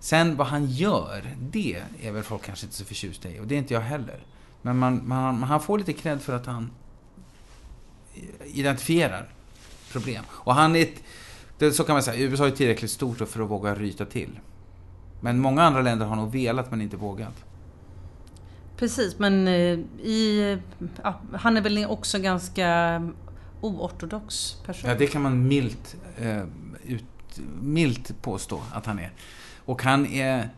Sen 0.00 0.36
vad 0.36 0.46
han 0.46 0.66
gör, 0.66 1.34
det 1.40 1.82
är 2.02 2.12
väl 2.12 2.22
folk 2.22 2.42
kanske 2.42 2.66
inte 2.66 2.76
så 2.76 2.84
förtjusta 2.84 3.28
i. 3.28 3.40
Och 3.40 3.46
det 3.46 3.54
är 3.54 3.58
inte 3.58 3.74
jag 3.74 3.80
heller. 3.80 4.26
Men 4.62 4.78
man, 4.78 5.08
man, 5.08 5.42
han 5.42 5.60
får 5.60 5.78
lite 5.78 5.92
cred 5.92 6.22
för 6.22 6.32
att 6.32 6.46
han 6.46 6.70
identifierar 8.44 9.28
problem. 9.92 10.24
Och 10.30 10.54
han 10.54 10.76
är 10.76 10.82
ett, 10.82 11.74
så 11.74 11.84
kan 11.84 11.92
man 11.92 12.02
säga, 12.02 12.20
USA 12.20 12.46
är 12.46 12.50
tillräckligt 12.50 12.90
stort 12.90 13.16
för 13.16 13.42
att 13.42 13.50
våga 13.50 13.74
ryta 13.74 14.04
till. 14.04 14.40
Men 15.20 15.38
många 15.38 15.62
andra 15.62 15.82
länder 15.82 16.06
har 16.06 16.16
nog 16.16 16.32
velat 16.32 16.70
men 16.70 16.80
inte 16.80 16.96
vågat. 16.96 17.44
Precis, 18.76 19.18
men 19.18 19.48
eh, 19.48 19.78
i, 20.06 20.58
ja, 21.02 21.20
han 21.32 21.56
är 21.56 21.60
väl 21.60 21.86
också 21.86 22.18
ganska 22.18 23.02
oortodox 23.60 24.56
person? 24.66 24.90
Ja, 24.90 24.96
det 24.96 25.06
kan 25.06 25.22
man 25.22 25.48
milt, 25.48 25.96
eh, 26.18 26.42
ut, 26.84 27.04
milt 27.60 28.22
påstå 28.22 28.62
att 28.72 28.86
han 28.86 28.98
är. 28.98 29.12
Och 29.68 29.82
han 29.82 30.06
är... 30.06 30.48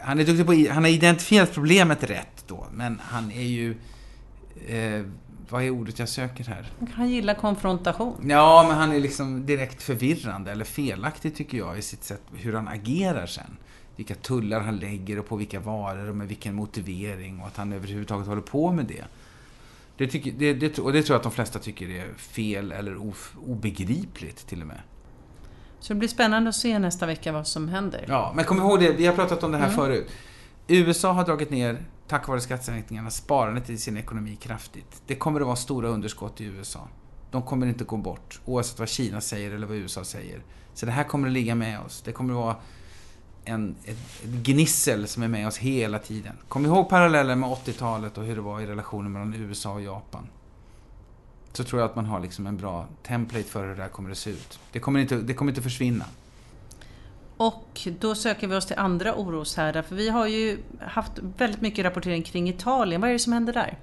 Han 0.00 0.20
är 0.20 0.24
duktig 0.24 0.46
på... 0.46 0.72
Han 0.72 0.84
har 0.84 0.90
identifierat 0.90 1.54
problemet 1.54 2.04
rätt 2.04 2.44
då, 2.46 2.66
men 2.72 3.00
han 3.02 3.30
är 3.30 3.42
ju... 3.42 3.76
Eh, 4.68 5.04
vad 5.48 5.62
är 5.62 5.70
ordet 5.70 5.98
jag 5.98 6.08
söker 6.08 6.44
här? 6.44 6.70
Han 6.92 7.10
gillar 7.10 7.34
konfrontation. 7.34 8.14
Ja, 8.28 8.64
men 8.68 8.76
han 8.76 8.92
är 8.92 9.00
liksom 9.00 9.46
direkt 9.46 9.82
förvirrande 9.82 10.52
eller 10.52 10.64
felaktig 10.64 11.36
tycker 11.36 11.58
jag 11.58 11.78
i 11.78 11.82
sitt 11.82 12.04
sätt 12.04 12.22
hur 12.34 12.52
han 12.52 12.68
agerar 12.68 13.26
sen. 13.26 13.56
vilka 13.96 14.14
tullar 14.14 14.60
han 14.60 14.76
lägger 14.76 15.18
och 15.18 15.26
på 15.26 15.36
vilka 15.36 15.60
varor 15.60 16.08
och 16.08 16.16
med 16.16 16.28
vilken 16.28 16.54
motivering 16.54 17.40
och 17.40 17.46
att 17.46 17.56
han 17.56 17.72
överhuvudtaget 17.72 18.26
håller 18.26 18.42
på 18.42 18.72
med 18.72 18.84
det. 18.84 19.04
Det, 19.96 20.06
tycker, 20.06 20.32
det, 20.32 20.54
det, 20.54 20.78
och 20.78 20.92
det 20.92 21.02
tror 21.02 21.14
jag 21.14 21.18
att 21.18 21.22
de 21.22 21.32
flesta 21.32 21.58
tycker 21.58 21.90
är 21.90 22.14
fel 22.14 22.72
eller 22.72 23.08
of, 23.08 23.34
obegripligt 23.46 24.46
till 24.46 24.60
och 24.60 24.66
med. 24.66 24.80
Så 25.80 25.92
det 25.92 25.98
blir 25.98 26.08
spännande 26.08 26.48
att 26.48 26.56
se 26.56 26.78
nästa 26.78 27.06
vecka 27.06 27.32
vad 27.32 27.46
som 27.46 27.68
händer. 27.68 28.04
Ja, 28.08 28.32
men 28.36 28.44
kom 28.44 28.58
ihåg 28.58 28.80
det, 28.80 28.92
vi 28.92 29.06
har 29.06 29.14
pratat 29.14 29.42
om 29.42 29.52
det 29.52 29.58
här 29.58 29.64
mm. 29.64 29.76
förut. 29.76 30.10
USA 30.68 31.12
har 31.12 31.24
dragit 31.24 31.50
ner, 31.50 31.84
tack 32.08 32.28
vare 32.28 32.40
skattesänkningarna, 32.40 33.10
sparandet 33.10 33.70
i 33.70 33.78
sin 33.78 33.96
ekonomi 33.96 34.36
kraftigt. 34.36 35.02
Det 35.06 35.14
kommer 35.14 35.40
att 35.40 35.46
vara 35.46 35.56
stora 35.56 35.88
underskott 35.88 36.40
i 36.40 36.44
USA. 36.44 36.88
De 37.30 37.42
kommer 37.42 37.66
inte 37.66 37.84
gå 37.84 37.96
bort, 37.96 38.40
oavsett 38.44 38.78
vad 38.78 38.88
Kina 38.88 39.20
säger 39.20 39.50
eller 39.50 39.66
vad 39.66 39.76
USA 39.76 40.04
säger. 40.04 40.42
Så 40.74 40.86
det 40.86 40.92
här 40.92 41.04
kommer 41.04 41.28
att 41.28 41.32
ligga 41.32 41.54
med 41.54 41.80
oss. 41.80 42.02
Det 42.04 42.12
kommer 42.12 42.34
att 42.34 42.44
vara 42.44 42.56
en, 43.44 43.76
ett, 43.84 44.22
gnissel 44.24 45.08
som 45.08 45.22
är 45.22 45.28
med 45.28 45.46
oss 45.46 45.58
hela 45.58 45.98
tiden. 45.98 46.36
Kom 46.48 46.66
ihåg 46.66 46.88
parallellen 46.88 47.40
med 47.40 47.48
80-talet 47.48 48.18
och 48.18 48.24
hur 48.24 48.34
det 48.34 48.40
var 48.40 48.60
i 48.60 48.66
relationen 48.66 49.12
mellan 49.12 49.34
USA 49.34 49.72
och 49.72 49.82
Japan. 49.82 50.26
Så 51.52 51.64
tror 51.64 51.80
jag 51.80 51.90
att 51.90 51.96
man 51.96 52.06
har 52.06 52.20
liksom 52.20 52.46
en 52.46 52.56
bra 52.56 52.86
template 53.02 53.44
för 53.44 53.68
hur 53.68 53.76
det 53.76 53.82
här 53.82 53.88
kommer 53.88 54.10
att 54.10 54.18
se 54.18 54.30
ut. 54.30 54.58
Det 54.72 54.78
kommer 54.78 55.00
inte, 55.00 55.16
det 55.16 55.34
kommer 55.34 55.52
inte 55.52 55.62
försvinna. 55.62 56.04
Och 57.36 57.88
då 58.00 58.14
söker 58.14 58.46
vi 58.46 58.56
oss 58.56 58.66
till 58.66 58.78
andra 58.78 59.14
oroshärdar, 59.14 59.82
för 59.82 59.94
vi 59.94 60.08
har 60.08 60.26
ju 60.26 60.58
haft 60.80 61.12
väldigt 61.36 61.60
mycket 61.60 61.84
rapportering 61.84 62.22
kring 62.22 62.48
Italien. 62.48 63.00
Vad 63.00 63.10
är 63.10 63.12
det 63.12 63.18
som 63.18 63.32
händer 63.32 63.52
där? 63.52 63.78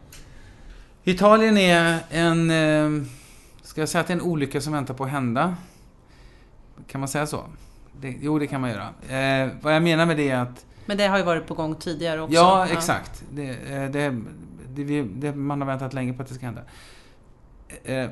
Italien 1.04 1.58
är 1.58 2.00
en, 2.10 2.52
eh, 2.52 3.08
ska 3.64 3.82
jag 3.82 3.90
säga 3.90 4.02
att 4.02 4.08
det 4.08 4.14
är 4.14 4.18
en 4.18 4.22
olycka 4.22 4.62
som 4.62 4.74
väntar 4.74 4.94
på 4.94 5.04
att 5.04 5.10
hända? 5.10 5.56
Kan 6.88 7.02
man 7.02 7.08
säga 7.08 7.28
så? 7.28 7.44
Det, 8.02 8.16
jo, 8.22 8.40
det 8.40 8.48
kan 8.48 8.62
man 8.62 8.70
göra. 8.70 8.90
Eh, 9.44 9.50
vad 9.62 9.76
jag 9.76 9.84
menar 9.84 10.06
med 10.06 10.18
det 10.18 10.30
är 10.30 10.40
att... 10.40 10.66
Men 10.86 10.98
det 10.98 11.08
har 11.08 11.18
ju 11.18 11.24
varit 11.24 11.48
på 11.48 11.54
gång 11.54 11.76
tidigare 11.76 12.22
också. 12.22 12.36
Ja, 12.36 12.68
exakt. 12.68 13.24
Det, 13.32 13.50
eh, 13.50 13.90
det, 13.92 14.22
det, 14.68 15.04
det, 15.04 15.36
man 15.36 15.62
har 15.62 15.68
väntat 15.68 15.94
länge 15.94 16.14
på 16.14 16.22
att 16.22 16.28
det 16.28 16.36
ska 16.36 16.46
hända. 16.46 16.62
Eh, 17.84 18.10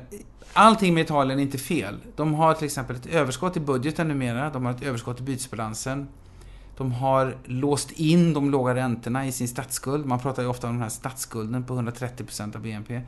allting 0.52 0.94
med 0.94 1.04
Italien 1.04 1.38
är 1.38 1.42
inte 1.42 1.58
fel. 1.58 1.96
De 2.16 2.34
har 2.34 2.54
till 2.54 2.64
exempel 2.64 2.96
ett 2.96 3.06
överskott 3.06 3.56
i 3.56 3.60
budgeten 3.60 4.08
numera. 4.08 4.50
De 4.50 4.64
har 4.64 4.72
ett 4.72 4.82
överskott 4.82 5.20
i 5.20 5.22
bytesbalansen. 5.22 6.08
De 6.76 6.92
har 6.92 7.36
låst 7.44 7.90
in 7.90 8.34
de 8.34 8.50
låga 8.50 8.74
räntorna 8.74 9.26
i 9.26 9.32
sin 9.32 9.48
statsskuld. 9.48 10.06
Man 10.06 10.18
pratar 10.18 10.42
ju 10.42 10.48
ofta 10.48 10.66
om 10.66 10.72
den 10.72 10.82
här 10.82 10.88
statsskulden 10.88 11.64
på 11.64 11.74
130% 11.74 12.56
av 12.56 12.62
BNP. 12.62 13.00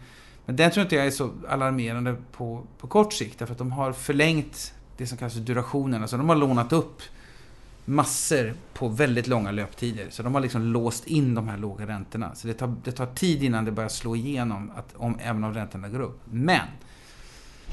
Men 0.47 0.57
den 0.57 0.71
tror 0.71 0.83
inte 0.83 0.97
jag 0.97 1.07
är 1.07 1.11
så 1.11 1.31
alarmerande 1.49 2.17
på, 2.33 2.63
på 2.79 2.87
kort 2.87 3.13
sikt, 3.13 3.39
därför 3.39 3.53
att 3.53 3.59
de 3.59 3.73
har 3.73 3.93
förlängt 3.93 4.75
det 4.97 5.07
som 5.07 5.19
kallas 5.19 5.35
för 5.35 5.41
durationen. 5.41 6.03
Alltså 6.03 6.17
de 6.17 6.29
har 6.29 6.37
lånat 6.37 6.73
upp 6.73 7.03
massor 7.89 8.55
på 8.75 8.89
väldigt 8.89 9.27
långa 9.27 9.51
löptider. 9.51 10.07
Så 10.11 10.23
de 10.23 10.35
har 10.35 10.41
liksom 10.41 10.63
låst 10.63 11.07
in 11.07 11.35
de 11.35 11.49
här 11.49 11.59
låga 11.59 11.87
räntorna. 11.87 12.35
Så 12.35 12.47
det 12.47 12.55
tar, 12.55 12.75
det 12.85 12.93
tar 12.93 13.07
tid 13.07 13.43
innan 13.43 13.65
det 13.65 13.73
börjar 13.73 13.89
slå 13.89 14.17
igenom, 14.17 14.71
att, 14.77 14.95
om, 14.97 15.19
även 15.21 15.45
om 15.45 15.55
räntorna 15.55 15.89
går 15.89 16.01
upp. 16.01 16.21
Men! 16.25 16.67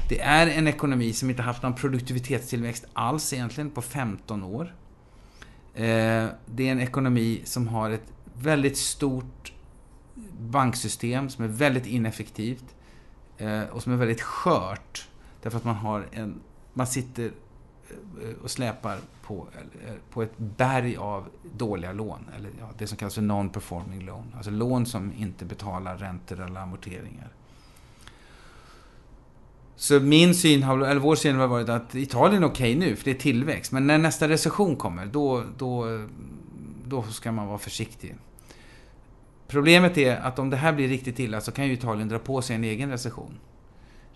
Det 0.08 0.20
är 0.20 0.46
en 0.46 0.68
ekonomi 0.68 1.12
som 1.12 1.30
inte 1.30 1.42
haft 1.42 1.62
någon 1.62 1.74
produktivitetstillväxt 1.74 2.84
alls 2.92 3.32
egentligen 3.32 3.70
på 3.70 3.82
15 3.82 4.42
år. 4.42 4.74
Eh, 5.74 6.26
det 6.46 6.68
är 6.68 6.72
en 6.72 6.80
ekonomi 6.80 7.42
som 7.44 7.68
har 7.68 7.90
ett 7.90 8.12
väldigt 8.34 8.76
stort 8.76 9.52
banksystem 10.40 11.28
som 11.28 11.44
är 11.44 11.48
väldigt 11.48 11.86
ineffektivt 11.86 12.64
eh, 13.38 13.62
och 13.62 13.82
som 13.82 13.92
är 13.92 13.96
väldigt 13.96 14.22
skört. 14.22 15.08
Därför 15.42 15.58
att 15.58 15.64
man 15.64 15.74
har 15.74 16.06
en 16.12 16.40
man 16.76 16.86
sitter 16.86 17.30
Eh, 17.90 18.42
och 18.42 18.50
släpar 18.50 18.98
på, 19.22 19.46
eh, 19.86 19.94
på 20.10 20.22
ett 20.22 20.38
berg 20.38 20.96
av 20.96 21.24
dåliga 21.56 21.92
lån. 21.92 22.30
Eller 22.36 22.50
ja, 22.60 22.70
det 22.78 22.86
som 22.86 22.98
kallas 22.98 23.14
för 23.14 23.22
non-performing 23.22 24.06
loan. 24.06 24.34
Alltså 24.36 24.50
lån 24.50 24.86
som 24.86 25.12
inte 25.18 25.44
betalar 25.44 25.96
räntor 25.96 26.40
eller 26.40 26.60
amorteringar. 26.60 27.28
Så 29.76 30.00
min 30.00 30.34
syn, 30.34 30.62
eller 30.62 30.96
vår 30.96 31.16
syn 31.16 31.36
har 31.36 31.46
varit 31.46 31.68
att 31.68 31.94
Italien 31.94 32.42
är 32.42 32.46
okej 32.46 32.76
okay 32.76 32.88
nu, 32.88 32.96
för 32.96 33.04
det 33.04 33.10
är 33.10 33.14
tillväxt. 33.14 33.72
Men 33.72 33.86
när 33.86 33.98
nästa 33.98 34.28
recession 34.28 34.76
kommer, 34.76 35.06
då, 35.06 35.44
då, 35.58 36.04
då 36.84 37.02
ska 37.02 37.32
man 37.32 37.46
vara 37.46 37.58
försiktig. 37.58 38.14
Problemet 39.48 39.98
är 39.98 40.16
att 40.16 40.38
om 40.38 40.50
det 40.50 40.56
här 40.56 40.72
blir 40.72 40.88
riktigt 40.88 41.18
illa 41.18 41.40
så 41.40 41.52
kan 41.52 41.66
ju 41.66 41.72
Italien 41.72 42.08
dra 42.08 42.18
på 42.18 42.42
sig 42.42 42.56
en 42.56 42.64
egen 42.64 42.90
recession. 42.90 43.38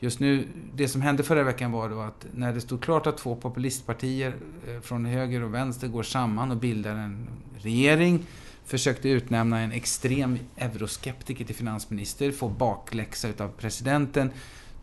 Just 0.03 0.21
nu, 0.21 0.49
det 0.75 0.89
som 0.89 1.03
hände 1.03 1.23
förra 1.23 1.43
veckan 1.43 1.73
var 1.73 1.89
då 1.89 2.01
att 2.01 2.27
när 2.33 2.53
det 2.53 2.61
stod 2.61 2.83
klart 2.83 3.07
att 3.07 3.19
två 3.19 3.37
populistpartier 3.37 4.35
eh, 4.69 4.81
från 4.81 5.05
höger 5.05 5.43
och 5.43 5.55
vänster 5.55 5.89
går 5.89 6.03
samman 6.03 6.51
och 6.51 6.57
bildar 6.57 6.95
en 6.95 7.29
regering, 7.57 8.27
försökte 8.65 9.09
utnämna 9.09 9.61
en 9.61 9.73
extrem 9.73 10.39
euroskeptiker 10.57 11.45
till 11.45 11.55
finansminister, 11.55 12.33
få 12.33 12.49
bakläxa 12.49 13.29
utav 13.29 13.49
presidenten. 13.49 14.31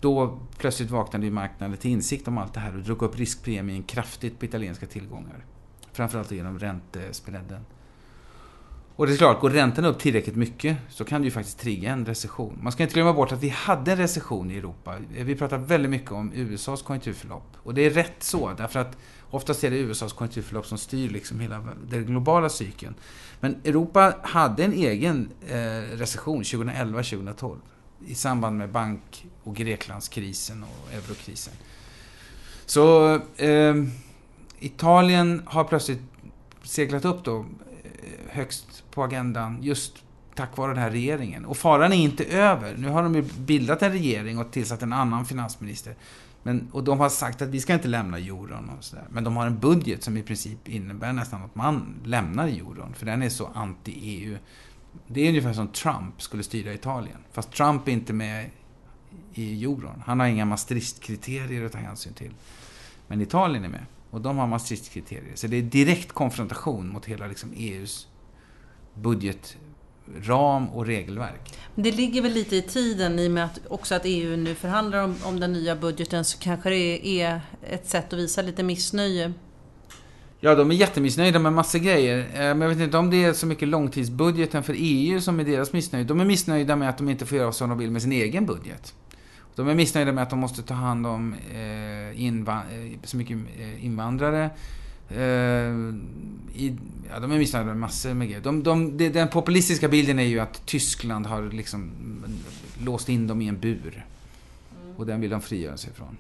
Då 0.01 0.39
plötsligt 0.58 0.89
vaknade 0.89 1.25
ju 1.25 1.32
marknaden 1.32 1.77
till 1.77 1.91
insikt 1.91 2.27
om 2.27 2.38
allt 2.38 2.53
det 2.53 2.60
här 2.60 2.75
och 2.75 2.84
drog 2.84 3.01
upp 3.01 3.19
riskpremien 3.19 3.84
kraftigt 3.84 4.39
på 4.39 4.45
italienska 4.45 4.86
tillgångar. 4.86 5.45
Framförallt 5.91 6.32
genom 6.32 6.60
räntespreaden. 6.60 7.65
Och 8.97 9.07
det 9.07 9.13
är 9.13 9.17
klart, 9.17 9.41
går 9.41 9.49
räntorna 9.49 9.88
upp 9.88 9.99
tillräckligt 9.99 10.36
mycket 10.36 10.77
så 10.89 11.05
kan 11.05 11.21
det 11.21 11.25
ju 11.25 11.31
faktiskt 11.31 11.60
trigga 11.60 11.91
en 11.91 12.05
recession. 12.05 12.60
Man 12.62 12.71
ska 12.71 12.83
inte 12.83 12.93
glömma 12.93 13.13
bort 13.13 13.31
att 13.31 13.43
vi 13.43 13.49
hade 13.49 13.91
en 13.91 13.97
recession 13.97 14.51
i 14.51 14.57
Europa. 14.57 14.95
Vi 15.10 15.36
pratar 15.36 15.57
väldigt 15.57 15.91
mycket 15.91 16.12
om 16.12 16.31
USAs 16.33 16.81
konjunkturförlopp. 16.81 17.57
Och 17.63 17.73
det 17.73 17.81
är 17.81 17.89
rätt 17.89 18.23
så, 18.23 18.53
därför 18.57 18.79
att 18.79 18.97
oftast 19.29 19.63
är 19.63 19.71
det 19.71 19.77
USAs 19.77 20.13
konjunkturförlopp 20.13 20.65
som 20.65 20.77
styr 20.77 21.10
liksom 21.10 21.39
hela 21.39 21.63
den 21.89 22.05
globala 22.05 22.49
cykeln. 22.49 22.95
Men 23.39 23.55
Europa 23.63 24.13
hade 24.23 24.63
en 24.63 24.73
egen 24.73 25.29
eh, 25.47 25.97
recession 25.97 26.43
2011-2012 26.43 27.55
i 28.07 28.15
samband 28.15 28.57
med 28.57 28.69
bank 28.69 29.27
och 29.43 29.55
Greklandskrisen 29.55 30.63
och 30.63 30.93
eurokrisen. 30.93 31.53
Så 32.65 33.15
eh, 33.36 33.75
Italien 34.60 35.41
har 35.45 35.63
plötsligt 35.63 36.01
seglat 36.63 37.05
upp 37.05 37.23
då 37.23 37.45
högst 38.30 38.84
på 38.91 39.04
agendan 39.04 39.63
just 39.63 40.04
tack 40.36 40.58
vare 40.58 40.74
den 40.74 40.84
här 40.84 40.91
regeringen. 40.91 41.46
Och 41.46 41.58
faran 41.58 41.93
är 41.93 41.98
inte 41.98 42.26
över. 42.26 42.78
Nu 42.78 42.89
har 42.89 43.04
de 43.04 43.15
ju 43.15 43.22
bildat 43.22 43.82
en 43.82 43.91
regering 43.91 44.38
och 44.38 44.52
tillsatt 44.52 44.82
en 44.82 44.93
annan 44.93 45.26
finansminister. 45.26 45.96
Men, 46.43 46.67
och 46.72 46.84
de 46.84 47.00
har 47.00 47.10
sagt 47.10 47.41
att 47.41 47.50
vi 47.50 47.62
ska 47.62 47.74
inte 47.74 47.88
lämna 47.88 48.17
euron 48.17 48.72
och 48.78 48.84
sådär. 48.84 49.06
Men 49.10 49.24
de 49.24 49.38
har 49.38 49.48
en 49.48 49.60
budget 49.60 50.04
som 50.04 50.17
i 50.17 50.24
princip 50.24 50.70
innebär 50.70 51.13
nästan 51.13 51.43
att 51.43 51.56
man 51.56 51.96
lämnar 52.04 52.48
euron. 52.48 52.93
För 52.93 53.06
den 53.06 53.22
är 53.22 53.30
så 53.30 53.48
anti-EU. 53.48 54.38
Det 55.08 55.22
är 55.22 55.30
ungefär 55.30 55.54
som 55.54 55.67
Trump 55.67 56.22
skulle 56.22 56.43
styra 56.43 56.74
Italien. 56.74 57.17
Fast 57.32 57.52
Trump 57.52 57.88
är 57.88 57.91
inte 57.91 58.13
med 58.13 58.50
i 59.34 59.63
euron. 59.63 60.04
Han 60.06 60.20
har 60.20 60.28
inga 60.28 60.46
Maastricht-kriterier 60.46 61.65
att 61.65 61.72
ta 61.72 61.78
hänsyn 61.78 62.13
till. 62.13 62.34
Men 63.08 63.22
Italien 63.22 63.65
är 63.65 63.70
med. 63.70 63.86
Och 64.12 64.22
de 64.22 64.38
har 64.38 64.48
Maastricht-kriterier. 64.48 65.36
Så 65.36 65.48
det 65.48 65.58
är 65.58 65.62
direkt 65.62 66.12
konfrontation 66.12 66.89
mot 66.89 67.06
hela 67.06 67.28
liksom, 67.28 67.54
EUs 67.56 68.08
budgetram 68.93 70.70
och 70.70 70.86
regelverk. 70.86 71.54
Det 71.76 71.91
ligger 71.91 72.22
väl 72.22 72.32
lite 72.32 72.56
i 72.56 72.62
tiden 72.62 73.20
i 73.20 73.28
och 73.28 73.32
med 73.32 73.46
att 73.46 73.60
också 73.67 73.96
att 73.96 74.02
EU 74.06 74.38
nu 74.38 74.56
förhandlar 74.56 75.04
om, 75.04 75.15
om 75.24 75.39
den 75.39 75.54
nya 75.54 75.76
budgeten 75.76 76.26
så 76.26 76.39
kanske 76.39 76.70
det 76.70 77.08
är 77.22 77.41
ett 77.63 77.89
sätt 77.89 78.13
att 78.13 78.20
visa 78.20 78.41
lite 78.41 78.63
missnöje. 78.63 79.34
Ja, 80.39 80.56
de 80.56 80.72
är 80.72 80.76
jättemissnöjda 80.76 81.39
med 81.39 81.54
massor 81.54 81.80
grejer. 81.80 82.17
Eh, 82.20 82.39
men 82.39 82.62
jag 82.62 82.70
vet 82.70 82.80
inte 82.80 82.98
om 82.98 83.10
det 83.10 83.24
är 83.24 83.34
så 83.34 83.48
mycket 83.48 83.67
långtidsbudgeten 83.67 84.63
för 84.63 84.76
EU 84.78 85.22
som 85.22 85.39
är 85.39 85.43
deras 85.43 85.74
missnöje. 85.74 86.06
De 86.06 86.20
är 86.20 86.26
missnöjda 86.26 86.76
med 86.76 86.89
att 86.89 86.98
de 86.98 87.10
inte 87.10 87.26
får 87.26 87.38
göra 87.38 87.52
som 87.52 87.70
de 87.70 87.78
vill 87.78 87.91
med 87.91 88.02
sin 88.02 88.12
egen 88.12 88.46
budget. 88.46 88.93
De 89.58 89.70
är 89.70 89.76
missnöjda 89.76 90.12
med 90.12 90.24
att 90.24 90.30
de 90.30 90.39
måste 90.39 90.63
ta 90.63 90.74
hand 90.74 91.08
om 91.08 91.36
eh, 91.54 92.26
eh, 92.28 93.00
så 93.04 93.17
mycket 93.17 93.38
invandrare. 93.80 94.50
Uh, 95.12 95.96
i, 96.56 96.76
ja, 97.10 97.20
de 97.20 97.32
är 97.32 97.38
missnöjda 97.38 97.65
med 97.65 97.78
massor 97.78 98.13
med 98.13 98.28
grejer. 98.28 98.41
De, 98.41 98.63
de, 98.63 98.98
de, 98.98 99.10
den 99.10 99.28
populistiska 99.28 99.88
bilden 99.88 100.20
är 100.20 100.24
ju 100.24 100.39
att 100.39 100.65
Tyskland 100.65 101.26
har 101.26 101.52
liksom 101.52 101.91
låst 102.84 103.10
in 103.10 103.28
dem 103.28 103.41
i 103.41 103.48
en 103.48 103.60
bur. 103.60 104.06
Mm. 104.84 104.96
Och 104.96 105.06
den 105.06 105.22
vill 105.22 105.30
de 105.30 105.41
frigöra 105.41 105.78
sig 105.78 105.93
från. 105.93 106.17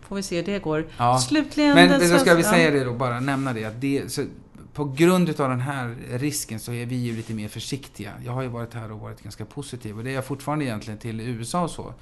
Får 0.00 0.16
vi 0.16 0.22
se 0.22 0.36
hur 0.36 0.42
det 0.42 0.58
går. 0.58 0.86
Ja. 0.96 1.18
Slutligen... 1.18 1.74
Men 1.74 2.08
så 2.08 2.18
ska 2.18 2.34
vi 2.34 2.42
säga 2.42 2.70
det 2.70 2.84
då, 2.84 2.94
bara 2.94 3.20
nämna 3.20 3.52
det. 3.52 3.64
Att 3.64 3.80
det 3.80 4.12
så, 4.12 4.24
på 4.74 4.84
grund 4.84 5.40
av 5.40 5.48
den 5.48 5.60
här 5.60 5.96
risken 6.10 6.60
så 6.60 6.72
är 6.72 6.86
vi 6.86 6.96
ju 6.96 7.16
lite 7.16 7.34
mer 7.34 7.48
försiktiga. 7.48 8.12
Jag 8.24 8.32
har 8.32 8.42
ju 8.42 8.48
varit 8.48 8.74
här 8.74 8.92
och 8.92 9.00
varit 9.00 9.22
ganska 9.22 9.44
positiv 9.44 9.98
och 9.98 10.04
det 10.04 10.10
är 10.10 10.14
jag 10.14 10.24
fortfarande 10.24 10.64
egentligen 10.64 10.98
till 10.98 11.20
USA 11.20 11.62
och 11.62 11.70
så. 11.70 11.94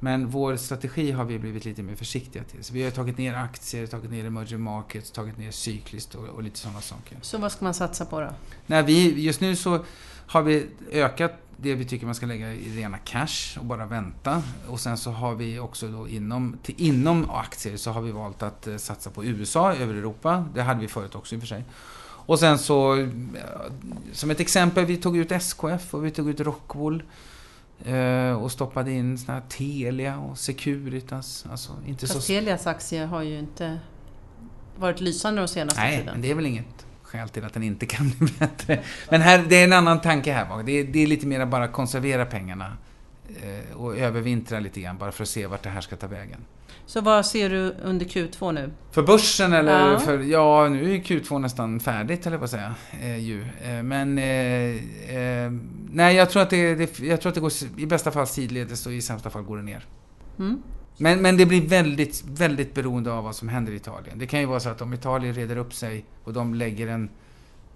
Men 0.00 0.28
vår 0.28 0.56
strategi 0.56 1.10
har 1.10 1.24
vi 1.24 1.38
blivit 1.38 1.64
lite 1.64 1.82
mer 1.82 1.94
försiktiga 1.94 2.44
till. 2.44 2.64
Så 2.64 2.74
vi 2.74 2.84
har 2.84 2.90
tagit 2.90 3.18
ner 3.18 3.34
aktier, 3.34 3.86
tagit 3.86 4.10
ner 4.10 4.24
emerging 4.24 4.60
markets, 4.60 5.10
tagit 5.10 5.38
ner 5.38 5.50
cykliskt 5.50 6.14
och, 6.14 6.24
och 6.24 6.42
lite 6.42 6.58
sådana 6.58 6.80
saker. 6.80 7.18
Så 7.22 7.38
vad 7.38 7.52
ska 7.52 7.64
man 7.64 7.74
satsa 7.74 8.04
på 8.04 8.20
då? 8.20 8.30
Nej, 8.66 8.82
vi, 8.82 9.22
just 9.22 9.40
nu 9.40 9.56
så 9.56 9.84
har 10.26 10.42
vi 10.42 10.66
ökat 10.92 11.32
det 11.56 11.74
vi 11.74 11.84
tycker 11.84 12.06
man 12.06 12.14
ska 12.14 12.26
lägga 12.26 12.52
i 12.52 12.76
rena 12.76 12.98
cash 12.98 13.58
och 13.58 13.64
bara 13.64 13.86
vänta. 13.86 14.42
Och 14.68 14.80
sen 14.80 14.96
så 14.96 15.10
har 15.10 15.34
vi 15.34 15.58
också 15.58 15.88
då 15.88 16.08
inom, 16.08 16.58
till, 16.62 16.74
inom 16.78 17.30
aktier 17.30 17.76
så 17.76 17.90
har 17.90 18.02
vi 18.02 18.12
valt 18.12 18.42
att 18.42 18.66
eh, 18.66 18.76
satsa 18.76 19.10
på 19.10 19.24
USA 19.24 19.74
över 19.74 19.94
Europa. 19.94 20.44
Det 20.54 20.62
hade 20.62 20.80
vi 20.80 20.88
förut 20.88 21.14
också 21.14 21.34
i 21.34 21.38
och 21.38 21.42
för 21.42 21.46
sig. 21.48 21.64
Och 22.26 22.38
sen 22.38 22.58
så, 22.58 23.08
som 24.12 24.30
ett 24.30 24.40
exempel, 24.40 24.84
vi 24.84 24.96
tog 24.96 25.16
ut 25.16 25.32
SKF 25.32 25.94
och 25.94 26.04
vi 26.06 26.10
tog 26.10 26.28
ut 26.28 26.40
Rockwool. 26.40 27.02
Eh, 27.84 28.42
och 28.42 28.52
stoppade 28.52 28.92
in 28.92 29.18
såna 29.18 29.38
här 29.38 29.44
Telia 29.48 30.18
och 30.18 30.38
Securitas. 30.38 31.46
Alltså, 31.50 31.72
inte 31.86 32.06
Fast 32.06 32.20
så... 32.20 32.26
Telias 32.26 32.66
aktie 32.66 33.04
har 33.04 33.22
ju 33.22 33.38
inte 33.38 33.78
varit 34.78 35.00
lysande 35.00 35.40
de 35.40 35.48
senaste 35.48 35.80
Nej, 35.80 35.98
tiden. 35.98 36.12
men 36.12 36.22
det 36.22 36.30
är 36.30 36.34
väl 36.34 36.46
inget 36.46 36.86
skäl 37.02 37.28
till 37.28 37.44
att 37.44 37.54
den 37.54 37.62
inte 37.62 37.86
kan 37.86 38.10
bli 38.18 38.32
bättre. 38.38 38.80
Men 39.10 39.20
här, 39.20 39.44
det 39.48 39.56
är 39.56 39.64
en 39.64 39.72
annan 39.72 40.00
tanke 40.00 40.32
här 40.32 40.46
bak. 40.46 40.66
Det 40.66 40.72
är, 40.72 40.84
det 40.84 41.02
är 41.02 41.06
lite 41.06 41.26
mer 41.26 41.46
bara 41.46 41.68
konservera 41.68 42.26
pengarna. 42.26 42.76
Eh, 43.42 43.76
och 43.76 43.96
övervintra 43.96 44.60
lite 44.60 44.80
grann, 44.80 44.98
bara 44.98 45.12
för 45.12 45.22
att 45.22 45.28
se 45.28 45.46
vart 45.46 45.62
det 45.62 45.68
här 45.68 45.80
ska 45.80 45.96
ta 45.96 46.06
vägen. 46.06 46.40
Så 46.86 47.00
vad 47.00 47.26
ser 47.26 47.50
du 47.50 47.74
under 47.82 48.06
Q2 48.06 48.52
nu? 48.52 48.70
För 48.90 49.02
börsen 49.02 49.52
eller 49.52 49.92
Ja. 49.92 49.98
för... 49.98 50.18
Ja, 50.18 50.68
nu 50.68 50.94
är 50.94 50.98
Q2 50.98 51.38
nästan 51.38 51.80
färdigt, 51.80 52.24
på 52.24 52.44
att 52.44 52.50
säga. 52.50 52.74
Eh, 53.00 53.18
ju. 53.18 53.42
Eh, 53.42 53.82
men... 53.82 54.18
Eh, 54.18 55.16
eh, 55.16 55.52
nej, 55.90 56.16
jag 56.16 56.30
tror, 56.30 56.42
att 56.42 56.50
det, 56.50 56.74
det, 56.74 57.00
jag 57.00 57.20
tror 57.20 57.30
att 57.30 57.34
det 57.34 57.40
går 57.40 57.52
i 57.76 57.86
bästa 57.86 58.10
fall 58.10 58.26
sidledes 58.26 58.86
och 58.86 58.92
i 58.92 59.02
sämsta 59.02 59.30
fall 59.30 59.42
går 59.42 59.56
det 59.56 59.62
ner. 59.62 59.86
Mm. 60.38 60.62
Men, 60.98 61.22
men 61.22 61.36
det 61.36 61.46
blir 61.46 61.68
väldigt, 61.68 62.24
väldigt 62.28 62.74
beroende 62.74 63.12
av 63.12 63.24
vad 63.24 63.36
som 63.36 63.48
händer 63.48 63.72
i 63.72 63.76
Italien. 63.76 64.18
Det 64.18 64.26
kan 64.26 64.40
ju 64.40 64.46
vara 64.46 64.60
så 64.60 64.68
att 64.68 64.82
om 64.82 64.94
Italien 64.94 65.34
reder 65.34 65.56
upp 65.56 65.74
sig 65.74 66.04
och 66.24 66.32
de 66.32 66.54
lägger 66.54 66.88
en 66.88 67.10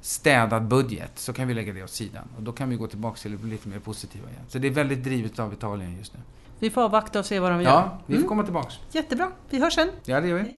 städad 0.01 0.63
budget 0.69 1.13
så 1.19 1.33
kan 1.33 1.49
vi 1.49 1.55
lägga 1.55 1.73
det 1.73 1.83
åt 1.83 1.91
sidan. 1.91 2.29
Och 2.37 2.43
då 2.43 2.53
kan 2.53 2.69
vi 2.69 2.77
gå 2.77 2.87
tillbaka 2.87 3.17
till 3.17 3.39
bli 3.39 3.51
lite 3.51 3.69
mer 3.69 3.79
positiva 3.79 4.29
igen. 4.31 4.43
Så 4.49 4.59
det 4.59 4.69
är 4.69 4.73
väldigt 4.73 5.05
drivet 5.05 5.39
av 5.39 5.53
Italien 5.53 5.97
just 5.99 6.15
nu. 6.15 6.21
Vi 6.59 6.71
får 6.71 6.83
avvakta 6.83 7.19
och 7.19 7.27
se 7.27 7.41
vad 7.41 7.51
de 7.53 7.63
gör. 7.63 7.71
Ja, 7.71 7.99
vi 8.07 8.15
får 8.15 8.19
Mm. 8.19 8.29
komma 8.29 8.43
tillbaks. 8.43 8.75
Jättebra, 8.93 9.31
vi 9.51 9.61
hörs 9.61 9.75
sen. 9.75 9.89
Ja, 10.05 10.21
det 10.21 10.29
gör 10.29 10.39
vi. 10.39 10.55